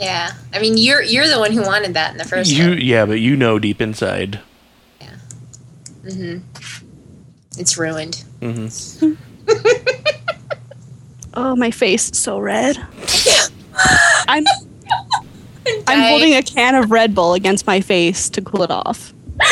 [0.00, 0.32] Yeah.
[0.52, 2.82] I mean, you're you're the one who wanted that in the first You place.
[2.82, 4.40] yeah, but you know deep inside.
[5.00, 5.10] Yeah.
[6.04, 6.38] Mm-hmm.
[7.60, 8.24] It's ruined.
[8.40, 8.66] hmm
[11.34, 12.76] Oh, my face is so red.
[14.28, 14.44] I'm
[15.86, 19.12] I'm holding a can of Red Bull against my face to cool it off.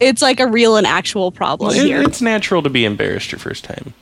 [0.00, 2.02] It's like a real and actual problem it- here.
[2.02, 3.94] it's natural to be embarrassed your first time.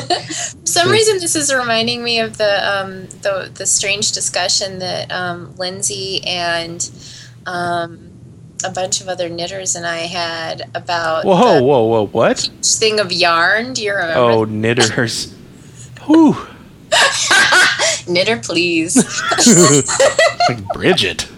[0.60, 5.10] For some reason, this is reminding me of the um, the the strange discussion that
[5.12, 6.90] um, Lindsay and
[7.46, 8.10] um,
[8.64, 12.06] a bunch of other knitters and I had about Whoa, whoa, whoa!
[12.06, 12.50] What?
[12.62, 13.72] thing of yarn.
[13.72, 14.18] Do you remember?
[14.18, 15.34] Oh, knitters.
[16.04, 16.36] Whew.
[18.08, 18.96] Knitter, please.
[20.48, 21.28] like Bridget.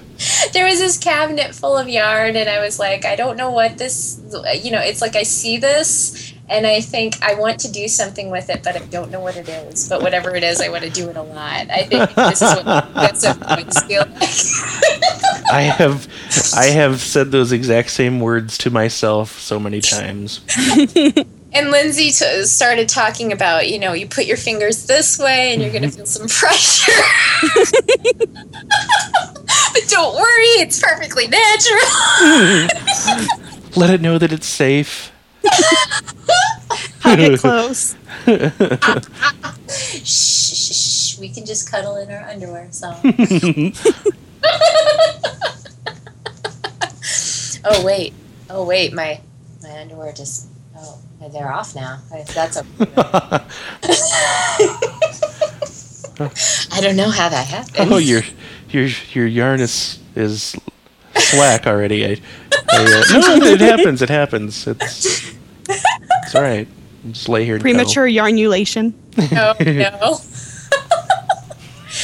[0.52, 3.78] there was this cabinet full of yarn, and I was like, I don't know what
[3.78, 4.20] this.
[4.62, 6.34] You know, it's like I see this.
[6.50, 9.36] And I think I want to do something with it, but I don't know what
[9.36, 9.88] it is.
[9.88, 11.70] But whatever it is, I want to do it a lot.
[11.70, 15.50] I think this is what that's what feel like.
[15.50, 16.06] I have,
[16.54, 20.42] I have said those exact same words to myself so many times.
[21.52, 25.62] And Lindsay t- started talking about, you know, you put your fingers this way and
[25.62, 25.96] you're going to mm-hmm.
[25.96, 26.92] feel some pressure.
[29.72, 31.88] but don't worry, it's perfectly natural.
[33.80, 35.10] Let it know that it's safe.
[37.10, 37.96] It close.
[39.66, 42.68] shh, shh, shh, we can just cuddle in our underwear.
[42.70, 42.88] So.
[47.64, 48.12] oh wait,
[48.50, 49.20] oh wait, my
[49.62, 50.98] my underwear just oh
[51.32, 52.00] they're off now.
[52.34, 52.64] That's a.
[56.72, 57.92] I don't know how that happened.
[57.92, 58.22] Oh, your,
[58.70, 60.56] your, your yarn is is
[61.14, 62.04] slack already.
[62.04, 62.20] I,
[62.72, 64.02] I, uh, no, it happens.
[64.02, 64.66] It happens.
[64.66, 65.27] It's,
[66.28, 66.68] it's all right.
[67.10, 67.58] Just lay here.
[67.58, 68.92] Premature yarnulation.
[69.32, 70.18] Oh no.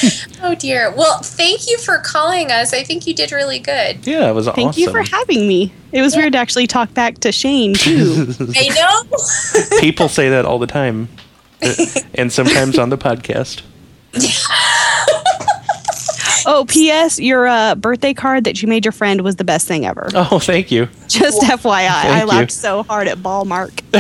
[0.43, 0.91] oh dear.
[0.97, 2.73] Well, thank you for calling us.
[2.73, 4.07] I think you did really good.
[4.07, 4.57] Yeah, it was awesome.
[4.57, 4.83] Thank awesome.
[4.83, 5.75] you for having me.
[5.93, 8.35] It was weird to actually talk back to Shane too.
[8.57, 9.79] I know.
[9.81, 11.09] People say that all the time,
[12.15, 13.61] and sometimes on the podcast.
[16.47, 17.19] Oh, P.S.
[17.19, 20.09] Your uh, birthday card that you made your friend was the best thing ever.
[20.15, 20.89] Oh, thank you.
[21.09, 22.27] Just FYI, I Thank you.
[22.27, 23.73] laughed so hard at ball mark.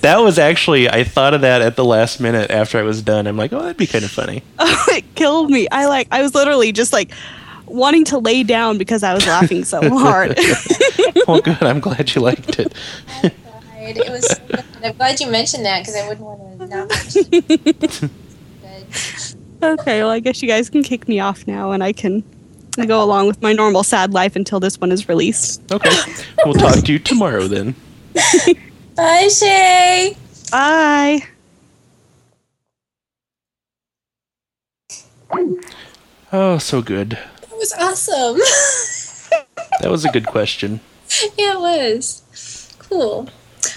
[0.00, 3.26] That was actually I thought of that at the last minute after I was done.
[3.26, 4.42] I'm like, oh, that'd be kind of funny.
[4.58, 5.68] Oh, it killed me.
[5.70, 6.08] I like.
[6.10, 7.10] I was literally just like
[7.66, 10.38] wanting to lay down because I was laughing so hard.
[11.26, 11.62] Well, good.
[11.62, 12.72] I'm glad you liked it.
[13.76, 14.26] It was.
[14.26, 14.62] So.
[14.84, 17.28] I'm glad you mentioned that because I wouldn't want to not mention.
[17.48, 18.10] it.
[19.60, 19.80] Good.
[19.80, 22.22] okay, well, I guess you guys can kick me off now, and I can
[22.86, 25.70] go along with my normal sad life until this one is released.
[25.72, 25.90] Okay,
[26.44, 27.74] we'll talk to you tomorrow then.
[28.94, 30.16] Bye, Shay.
[30.50, 31.20] Bye.
[36.32, 37.10] Oh, so good.
[37.10, 38.40] That was awesome.
[39.80, 40.80] That was a good question.
[41.36, 42.22] yeah, it was.
[42.80, 43.28] Cool.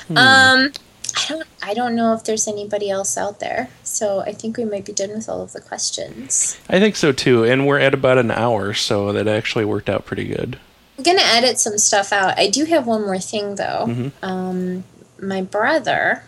[0.07, 0.17] Hmm.
[0.17, 0.71] Um
[1.15, 3.69] I don't I don't know if there's anybody else out there.
[4.01, 6.57] So I think we might be done with all of the questions.
[6.67, 10.07] I think so too, and we're at about an hour, so that actually worked out
[10.07, 10.57] pretty good.
[10.97, 12.35] I'm gonna edit some stuff out.
[12.39, 13.85] I do have one more thing though.
[13.87, 14.25] Mm-hmm.
[14.25, 14.83] Um
[15.21, 16.23] my brother,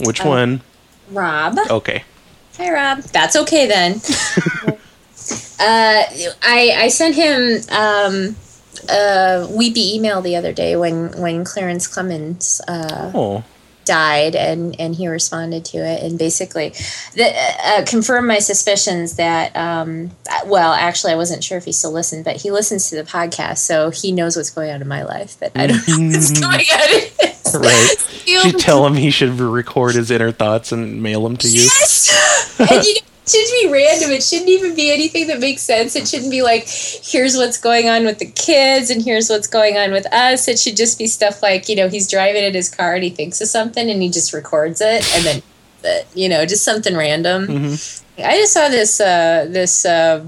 [0.00, 0.28] Which Oh.
[0.30, 0.62] one?
[1.08, 1.56] Rob.
[1.70, 2.02] Okay.
[2.58, 2.98] Hi, Rob.
[3.12, 3.92] That's okay then.
[5.60, 6.02] uh,
[6.42, 8.34] I I sent him um,
[8.90, 13.44] a weepy email the other day when when Clarence Clemons uh, Oh,
[13.84, 16.70] died, and and he responded to it, and basically,
[17.14, 17.32] the,
[17.64, 19.54] uh, confirmed my suspicions that.
[19.56, 20.10] Um,
[20.46, 23.58] well, actually, I wasn't sure if he still listened, but he listens to the podcast,
[23.58, 25.36] so he knows what's going on in my life.
[25.38, 26.94] But I don't know what's going on.
[26.94, 27.96] in right.
[28.24, 31.62] You should tell him he should record his inner thoughts and mail them to you.
[31.62, 32.56] Yes!
[32.60, 34.10] and you know, it shouldn't be random.
[34.10, 35.94] It shouldn't even be anything that makes sense.
[35.94, 39.76] It shouldn't be like, here's what's going on with the kids and here's what's going
[39.76, 40.48] on with us.
[40.48, 43.10] It should just be stuff like, you know, he's driving in his car and he
[43.10, 45.42] thinks of something and he just records it and then,
[45.84, 47.46] uh, you know, just something random.
[47.46, 48.22] Mm-hmm.
[48.22, 50.26] I just saw this, uh, this, uh,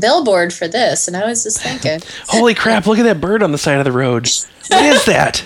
[0.00, 2.86] billboard for this and I was just thinking, Holy crap!
[2.86, 4.28] Look at that bird on the side of the road.
[4.68, 5.44] What is that?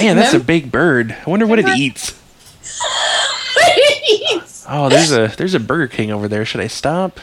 [0.00, 1.16] Man, that's a big bird.
[1.24, 2.18] I wonder what it eats.
[4.72, 6.44] Oh, there's a there's a Burger King over there.
[6.44, 7.18] Should I stop?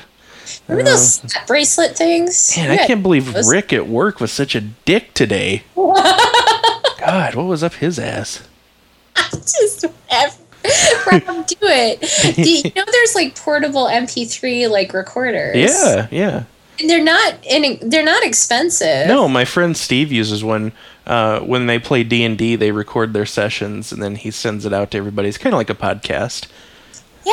[0.67, 2.55] remember those bracelet things?
[2.57, 3.49] Man, I can't believe those.
[3.49, 5.63] Rick at work was such a dick today.
[5.75, 8.47] God, what was up his ass?
[9.31, 10.37] just have
[11.09, 12.01] Rob do it.
[12.35, 15.55] Do you know there's like portable MP3 like recorders?
[15.55, 16.43] Yeah, yeah.
[16.79, 19.07] and they're not and they're not expensive.
[19.07, 20.73] No, my friend Steve uses one.
[21.05, 24.65] Uh, when they play D and D, they record their sessions and then he sends
[24.65, 25.29] it out to everybody.
[25.29, 26.47] It's kind of like a podcast.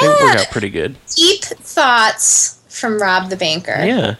[0.00, 0.96] They work out pretty good.
[1.14, 3.84] deep thoughts from Rob the banker.
[3.84, 4.16] Yeah.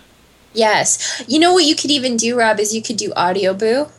[0.53, 3.91] Yes, you know what you could even do, Rob, is you could do Audioboo.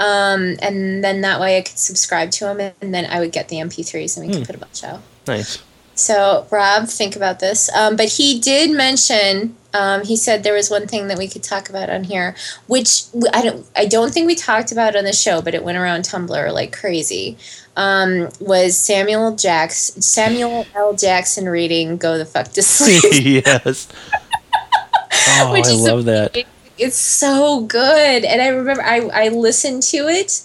[0.00, 3.48] Um, and then that way I could subscribe to him, and then I would get
[3.48, 4.38] the MP3s, and we Hmm.
[4.38, 5.02] could put a bunch out.
[5.26, 5.58] Nice.
[5.94, 7.68] So, Rob, think about this.
[7.74, 9.56] Um, but he did mention.
[9.78, 12.34] Um, he said there was one thing that we could talk about on here,
[12.66, 13.02] which
[13.32, 13.64] I don't.
[13.76, 16.72] I don't think we talked about on the show, but it went around Tumblr like
[16.76, 17.38] crazy.
[17.76, 20.94] Um, was Samuel Jackson, Samuel L.
[20.94, 23.44] Jackson reading "Go the fuck to sleep"?
[23.44, 23.88] yes.
[25.40, 26.44] Oh, I love that.
[26.78, 30.40] it's so good, and I remember I, I listened to it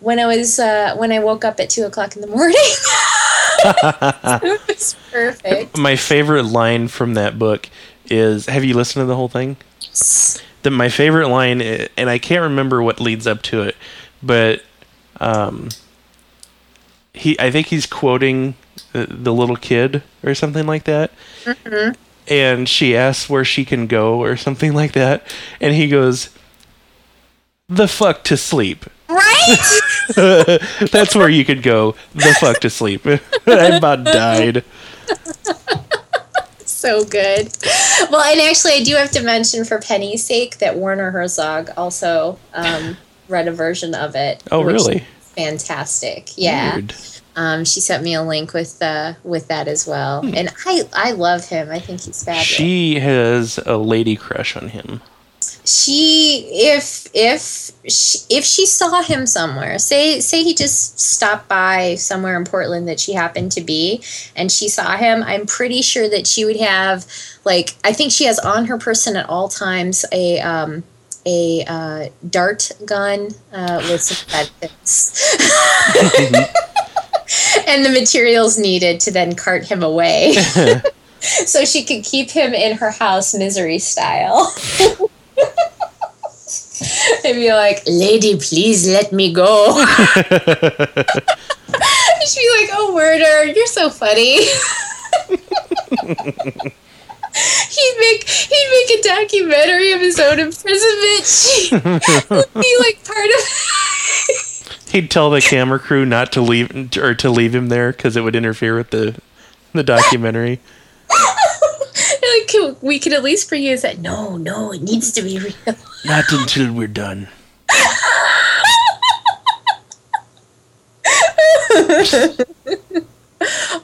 [0.00, 2.56] when I was uh, when I woke up at two o'clock in the morning.
[3.64, 5.78] it was perfect.
[5.78, 7.68] My favorite line from that book
[8.10, 9.56] is Have you listened to the whole thing?
[10.62, 13.76] The, my favorite line, i- and I can't remember what leads up to it,
[14.22, 14.62] but
[15.20, 15.68] um,
[17.14, 18.54] he, I think he's quoting
[18.92, 21.10] the, the little kid or something like that.
[22.28, 25.26] And she asks where she can go or something like that.
[25.60, 26.30] And he goes,
[27.68, 28.84] The fuck to sleep.
[29.08, 29.80] Right?
[30.90, 31.94] That's where you could go.
[32.14, 33.06] The fuck to sleep.
[33.46, 34.64] I about died.
[36.86, 37.52] so good.
[38.10, 42.38] Well, and actually, I do have to mention for Penny's sake that Werner Herzog also
[42.54, 42.96] um,
[43.28, 44.42] read a version of it.
[44.52, 45.04] Oh, really?
[45.20, 46.30] Fantastic.
[46.36, 46.76] Yeah.
[46.76, 46.94] Weird.
[47.34, 51.12] Um, she sent me a link with uh, with that as well, and I I
[51.12, 51.70] love him.
[51.70, 52.46] I think he's fabulous.
[52.46, 55.02] She has a lady crush on him.
[55.66, 61.94] She if if she, if she saw him somewhere say say he just stopped by
[61.96, 64.02] somewhere in portland that she happened to be
[64.34, 67.06] and she saw him i'm pretty sure that she would have
[67.44, 70.82] like i think she has on her person at all times a um
[71.28, 75.36] a uh, dart gun uh, with some benefits
[77.66, 80.36] and the materials needed to then cart him away.
[81.18, 84.54] So she could keep him in her house misery style
[87.24, 89.84] and be like, "Lady, please let me go."
[92.26, 93.44] She'd be like, "Oh, murder!
[93.44, 94.40] You're so funny."
[97.36, 102.30] he'd make he'd make a documentary of his own imprisonment.
[102.30, 103.40] Would be like part of.
[104.90, 108.22] He'd tell the camera crew not to leave or to leave him there because it
[108.22, 109.20] would interfere with the
[109.72, 110.60] the documentary.
[112.38, 113.98] Like, can- we could at least bring you is that.
[113.98, 115.76] No, no, it needs to be real.
[116.04, 117.28] Not until we're done.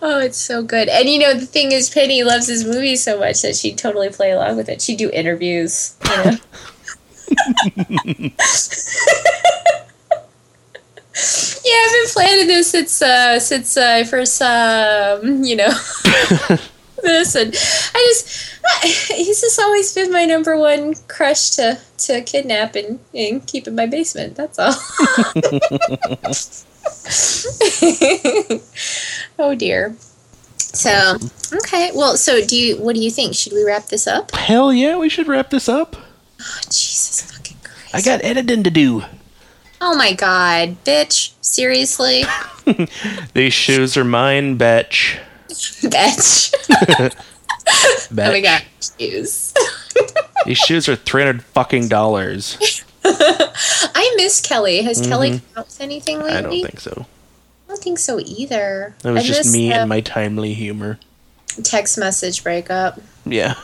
[0.04, 0.88] Oh, it's so good.
[0.88, 4.08] And you know, the thing is, Penny loves this movie so much that she'd totally
[4.08, 4.82] play along with it.
[4.82, 5.96] She'd do interviews.
[6.04, 6.24] You know?
[11.64, 15.70] yeah, I've been planning this since uh, since I first saw, um, you know,
[17.02, 17.54] this, and
[17.94, 18.28] I just
[19.10, 23.74] he's just always been my number one crush to to kidnap and, and keep in
[23.74, 24.36] my basement.
[24.36, 24.74] That's all.
[29.38, 29.94] oh dear.
[30.56, 31.18] So
[31.52, 32.76] okay, well, so do you?
[32.78, 33.34] What do you think?
[33.34, 34.34] Should we wrap this up?
[34.34, 35.96] Hell yeah, we should wrap this up.
[36.40, 37.94] Oh, Jesus fucking Christ!
[37.94, 39.04] I got editing to do.
[39.80, 41.34] Oh my god, bitch!
[41.40, 42.24] Seriously,
[43.34, 45.18] These shoes are mine, bitch.
[45.52, 46.52] Bitch!
[47.66, 48.28] bitch.
[48.28, 48.62] Oh my god,
[48.98, 49.54] shoes.
[50.46, 52.84] These shoes are three hundred fucking dollars.
[53.04, 54.82] I miss Kelly.
[54.82, 56.32] Has Kelly come out with anything lately?
[56.32, 56.46] Mm-hmm.
[56.46, 57.06] I don't think so.
[57.66, 58.94] I don't think so either.
[59.02, 60.98] That was I just me and my timely humor.
[61.62, 63.00] text message breakup.
[63.24, 63.54] Yeah.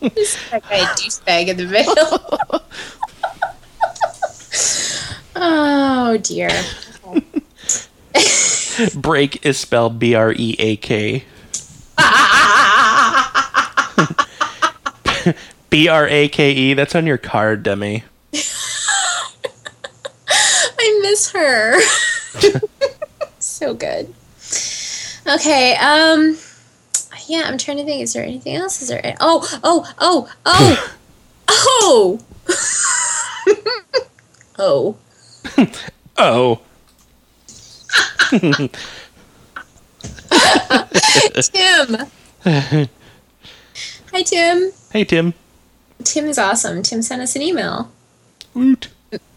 [0.00, 2.62] Just that guy douchebag in the middle.
[5.36, 6.50] oh dear.
[8.94, 11.24] Break is spelled B R E A K.
[15.70, 16.74] B R A K E.
[16.74, 18.04] That's on your card, dummy.
[20.28, 21.80] I miss her.
[23.38, 24.12] so good.
[25.26, 26.36] Okay, um
[27.26, 28.02] yeah, I'm trying to think.
[28.02, 28.82] Is there anything else?
[28.82, 30.96] Is there oh, oh, oh, oh,
[31.48, 32.20] oh.
[34.58, 34.96] oh.
[36.16, 36.60] Oh.
[41.52, 41.96] Tim.
[44.12, 44.70] Hi Tim.
[44.92, 45.34] Hey, Tim.
[46.02, 46.82] Tim is awesome.
[46.82, 47.90] Tim sent us an email.
[48.54, 48.88] Woot.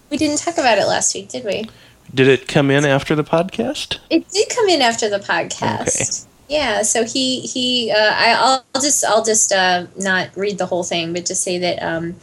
[0.09, 1.69] We didn't talk about it last week, did we?
[2.13, 3.97] Did it come in after the podcast?
[4.09, 6.25] It did come in after the podcast.
[6.47, 10.83] Yeah, so he he uh, I, I'll just I'll just uh, not read the whole
[10.83, 12.15] thing, but just say that um,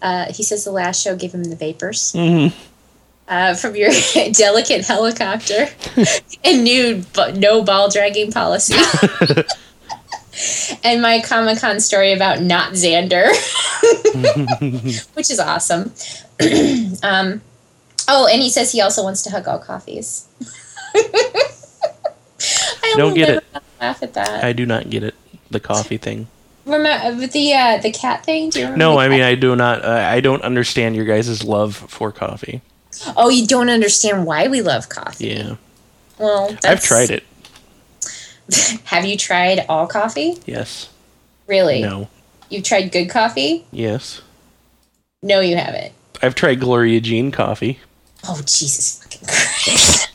[0.00, 2.56] uh, he says the last show gave him the vapors Mm-hmm.
[3.28, 3.90] Uh, from your
[4.32, 5.68] delicate helicopter
[6.44, 7.04] and new
[7.36, 8.74] no ball dragging policy,
[10.84, 13.28] and my Comic Con story about not Xander,
[15.14, 15.92] which is awesome.
[17.02, 17.40] um,
[18.08, 20.26] oh, and he says he also wants to hug all coffees.
[22.82, 23.44] I Don't get it.
[23.80, 24.44] Laugh at that.
[24.44, 25.14] I do not get it.
[25.50, 26.28] The coffee thing.
[26.66, 28.50] Remember the uh, the cat thing?
[28.50, 28.78] Do you remember?
[28.78, 29.84] No, I mean cat- I do not.
[29.84, 32.62] Uh, I don't understand your guys' love for coffee.
[33.16, 35.28] Oh, you don't understand why we love coffee.
[35.28, 35.56] Yeah,
[36.18, 37.24] Well, I've tried it.
[38.84, 40.36] Have you tried all coffee?
[40.46, 40.88] Yes.
[41.46, 41.80] Really?
[41.82, 42.08] No.
[42.50, 43.64] You've tried good coffee?
[43.70, 44.20] Yes.
[45.22, 45.92] No, you haven't.
[46.22, 47.80] I've tried Gloria Jean coffee.
[48.26, 50.10] Oh Jesus fucking Christ!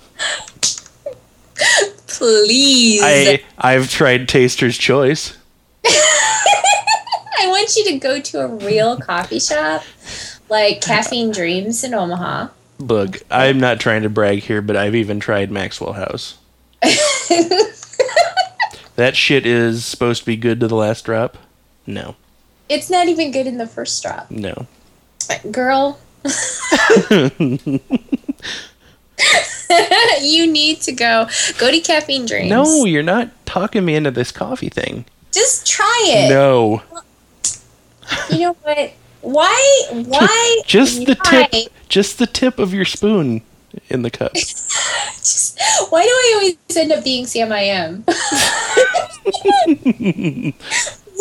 [2.08, 5.38] Please, I I've tried Taster's Choice.
[5.86, 9.84] I want you to go to a real coffee shop
[10.50, 12.50] like Caffeine Dreams in Omaha.
[12.80, 13.18] Bug.
[13.30, 16.38] I'm not trying to brag here, but I've even tried Maxwell House.
[18.96, 21.38] That shit is supposed to be good to the last drop.
[21.88, 22.18] No,
[22.68, 24.30] It's not even good in the first drop.
[24.30, 24.68] no.
[25.52, 25.98] Girl.
[30.22, 31.28] you need to go.
[31.58, 32.50] Go to Caffeine Dreams.
[32.50, 35.06] No, you're not talking me into this coffee thing.
[35.32, 36.30] Just try it.
[36.30, 36.82] No,
[38.30, 38.92] You know what?
[39.22, 39.84] Why?
[39.92, 40.62] Why?
[40.66, 43.42] just the why- tip, just the tip of your spoon
[43.90, 44.34] in the cup.
[45.20, 45.60] Just,
[45.90, 48.06] why do I always end up being Sam I am?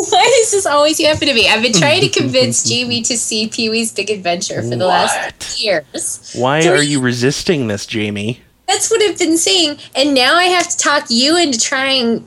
[0.01, 1.49] Why does this always happen to me?
[1.49, 4.87] I've been trying to convince Jamie to see Pee Wee's Big Adventure for the What?
[4.87, 6.33] last years.
[6.37, 8.39] Why Three- are you resisting this, Jamie?
[8.67, 9.77] That's what I've been saying.
[9.95, 12.25] And now I have to talk you into trying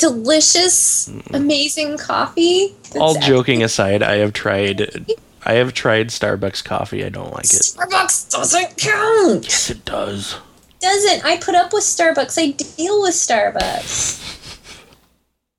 [0.00, 2.74] delicious, amazing coffee.
[2.84, 5.06] That's All joking aside, I have tried.
[5.44, 7.04] I have tried Starbucks coffee.
[7.04, 7.62] I don't like it.
[7.62, 9.44] Starbucks doesn't count.
[9.44, 10.36] Yes, it does.
[10.80, 11.24] Doesn't.
[11.24, 12.38] I put up with Starbucks.
[12.38, 14.18] I deal with Starbucks.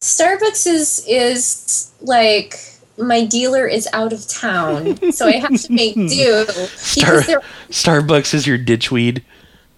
[0.01, 2.59] Starbucks is is like
[2.97, 7.21] my dealer is out of town, so I have to make do Star-
[7.69, 9.21] Starbucks is your ditchweed.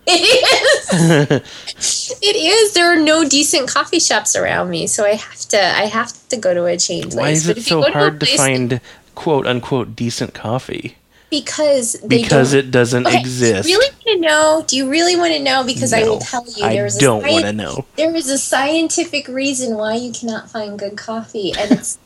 [0.08, 2.18] It is.
[2.22, 2.74] it is.
[2.74, 5.62] There are no decent coffee shops around me, so I have to.
[5.62, 7.16] I have to go to a chain place.
[7.16, 8.82] Why is it you so hard to place- find
[9.16, 10.97] quote unquote decent coffee?
[11.30, 13.66] Because they Because it doesn't Okay, exist.
[13.68, 14.64] Really want to know?
[14.68, 15.64] Do you really want to know?
[15.64, 16.64] Because I will tell you.
[16.64, 17.86] I There is a don't scien- want to know.
[17.95, 21.97] There is a scientific reason why you cannot find good coffee, and it's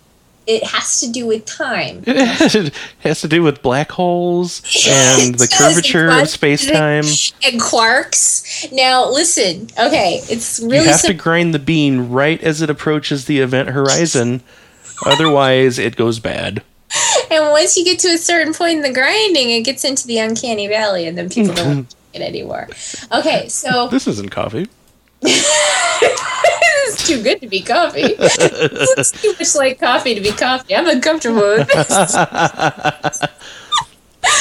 [0.47, 2.03] it has to do with time.
[2.07, 7.03] it has to do with black holes and the curvature of space time.
[7.43, 8.71] and quarks.
[8.71, 9.67] Now, listen.
[9.77, 10.77] Okay, it's really.
[10.85, 14.41] You have to grind the bean right as it approaches the event horizon.
[15.05, 16.63] Otherwise, it goes bad.
[17.29, 20.17] and once you get to a certain point in the grinding, it gets into the
[20.19, 22.67] uncanny valley, and then people don't want to drink it anymore.
[23.11, 24.67] Okay, so This isn't coffee.
[26.95, 28.01] too good to be coffee.
[28.17, 30.75] it looks too much like coffee to be coffee.
[30.75, 32.15] I'm uncomfortable with this.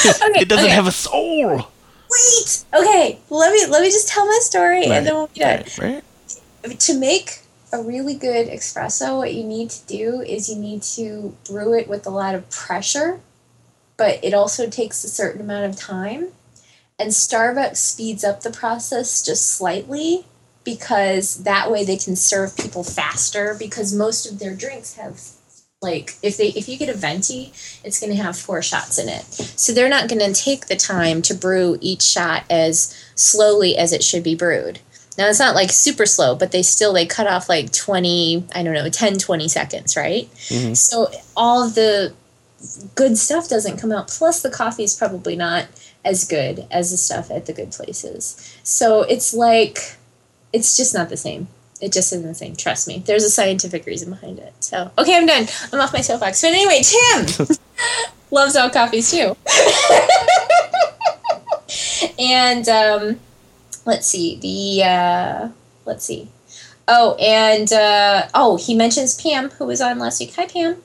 [0.05, 0.73] Okay, it doesn't okay.
[0.73, 1.69] have a soul.
[2.09, 2.65] Wait.
[2.73, 3.19] Okay.
[3.29, 5.63] Let me let me just tell my story, Right, and then we'll be done.
[5.79, 6.03] right,
[6.65, 6.79] right.
[6.79, 7.39] to make
[7.73, 11.87] a really good espresso, what you need to do is you need to brew it
[11.87, 13.19] with a lot of pressure,
[13.97, 16.29] but it also takes a certain amount of time.
[16.99, 20.25] And Starbucks speeds up the process just slightly
[20.67, 25.17] because that way they can serve people faster because most of their drinks have
[25.81, 27.53] like if they if you get a venti
[27.85, 30.75] it's going to have four shots in it so they're not going to take the
[30.75, 34.79] time to brew each shot as slowly as it should be brewed
[35.17, 38.61] now it's not like super slow, but they still they cut off like 20, I
[38.61, 40.29] don't know, 10 20 seconds, right?
[40.49, 40.77] Mhm.
[40.77, 42.13] So all the
[42.93, 44.09] good stuff doesn't come out.
[44.09, 45.65] Plus the coffee is probably not
[46.05, 48.35] as good as the stuff at the good places.
[48.61, 49.97] So it's like
[50.53, 51.47] it's just not the same.
[51.79, 52.55] It just isn't the same.
[52.55, 53.03] Trust me.
[53.05, 54.53] There's a scientific reason behind it.
[54.61, 55.47] So okay, I'm done.
[55.71, 56.41] I'm off my soapbox.
[56.41, 57.47] But anyway, Tim
[58.31, 59.35] loves all coffees too.
[62.19, 63.19] and um
[63.85, 65.49] let's see the uh
[65.85, 66.27] let's see
[66.87, 70.77] oh and uh oh he mentions pam who was on last week hi pam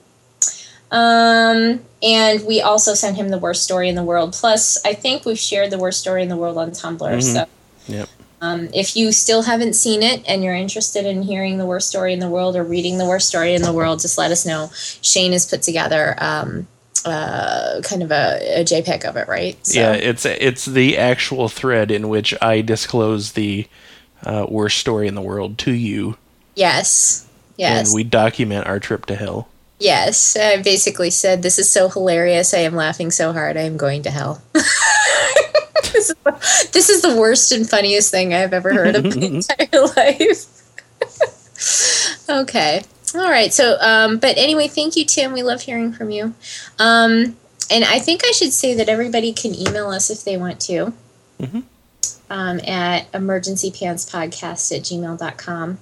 [0.90, 5.24] um and we also sent him the worst story in the world plus i think
[5.24, 7.22] we've shared the worst story in the world on tumblr Mhm.
[7.22, 7.46] so
[7.88, 8.08] Yep.
[8.42, 12.12] Um, if you still haven't seen it and you're interested in hearing the worst story
[12.12, 14.68] in the world or reading the worst story in the world, just let us know.
[14.74, 16.66] Shane has put together um,
[17.04, 19.56] uh, kind of a, a JPEG of it, right?
[19.64, 23.66] So- Yeah, it's it's the actual thread in which I disclose the
[24.24, 26.16] uh, worst story in the world to you,
[26.54, 27.26] Yes.
[27.56, 27.86] Yes.
[27.88, 29.48] and we document our trip to hell.
[29.78, 30.36] yes.
[30.36, 32.54] I basically said, This is so hilarious.
[32.54, 33.56] I am laughing so hard.
[33.56, 34.42] I am going to hell.
[35.92, 39.26] this, is the, this is the worst and funniest thing I've ever heard in my
[39.26, 40.46] entire life.
[42.28, 42.82] okay.
[43.14, 43.52] All right.
[43.52, 45.32] So, um, but anyway, thank you, Tim.
[45.32, 46.34] We love hearing from you.
[46.78, 47.36] Um,
[47.70, 50.92] and I think I should say that everybody can email us if they want to
[51.40, 51.64] Mhm.
[52.30, 55.78] um, at emergencypantspodcast at gmail.com.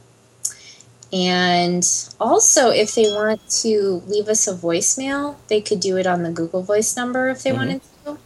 [1.12, 1.84] And
[2.20, 6.30] also, if they want to leave us a voicemail, they could do it on the
[6.30, 7.56] Google Voice number if they Mhm.
[7.56, 8.18] wanted to.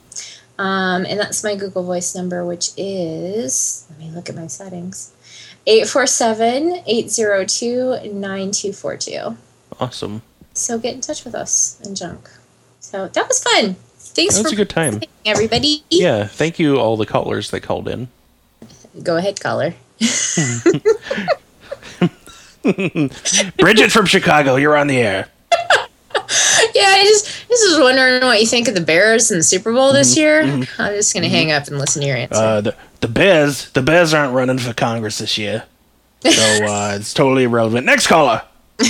[0.58, 5.12] Um, and that's my Google Voice number, which is, let me look at my settings
[5.66, 9.36] 847 802 9242.
[9.80, 10.22] Awesome.
[10.52, 12.30] So get in touch with us and junk.
[12.80, 13.74] So that was fun.
[13.96, 15.00] Thanks That was for a good time.
[15.26, 15.82] everybody.
[15.90, 18.06] Yeah, thank you all the callers that called in.
[19.02, 19.74] Go ahead, caller.
[23.58, 25.28] Bridget from Chicago, you're on the air.
[26.74, 29.72] Yeah, I just just was wondering what you think of the Bears in the Super
[29.72, 30.42] Bowl this year.
[30.42, 32.42] I'm just gonna hang up and listen to your answer.
[32.42, 35.66] Uh, the the Bears, the Bears aren't running for Congress this year,
[36.24, 36.30] so
[36.66, 37.86] uh, it's totally irrelevant.
[37.86, 38.42] Next caller.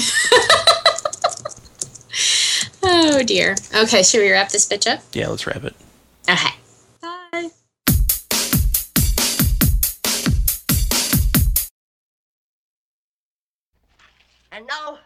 [2.82, 3.54] oh dear.
[3.74, 5.02] Okay, should we wrap this bitch up?
[5.12, 5.74] Yeah, let's wrap it.
[6.26, 6.54] Okay.
[7.02, 7.50] Bye.
[14.52, 15.00] And now,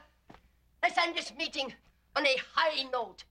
[0.81, 1.73] let's end this meeting
[2.17, 3.25] on a high note.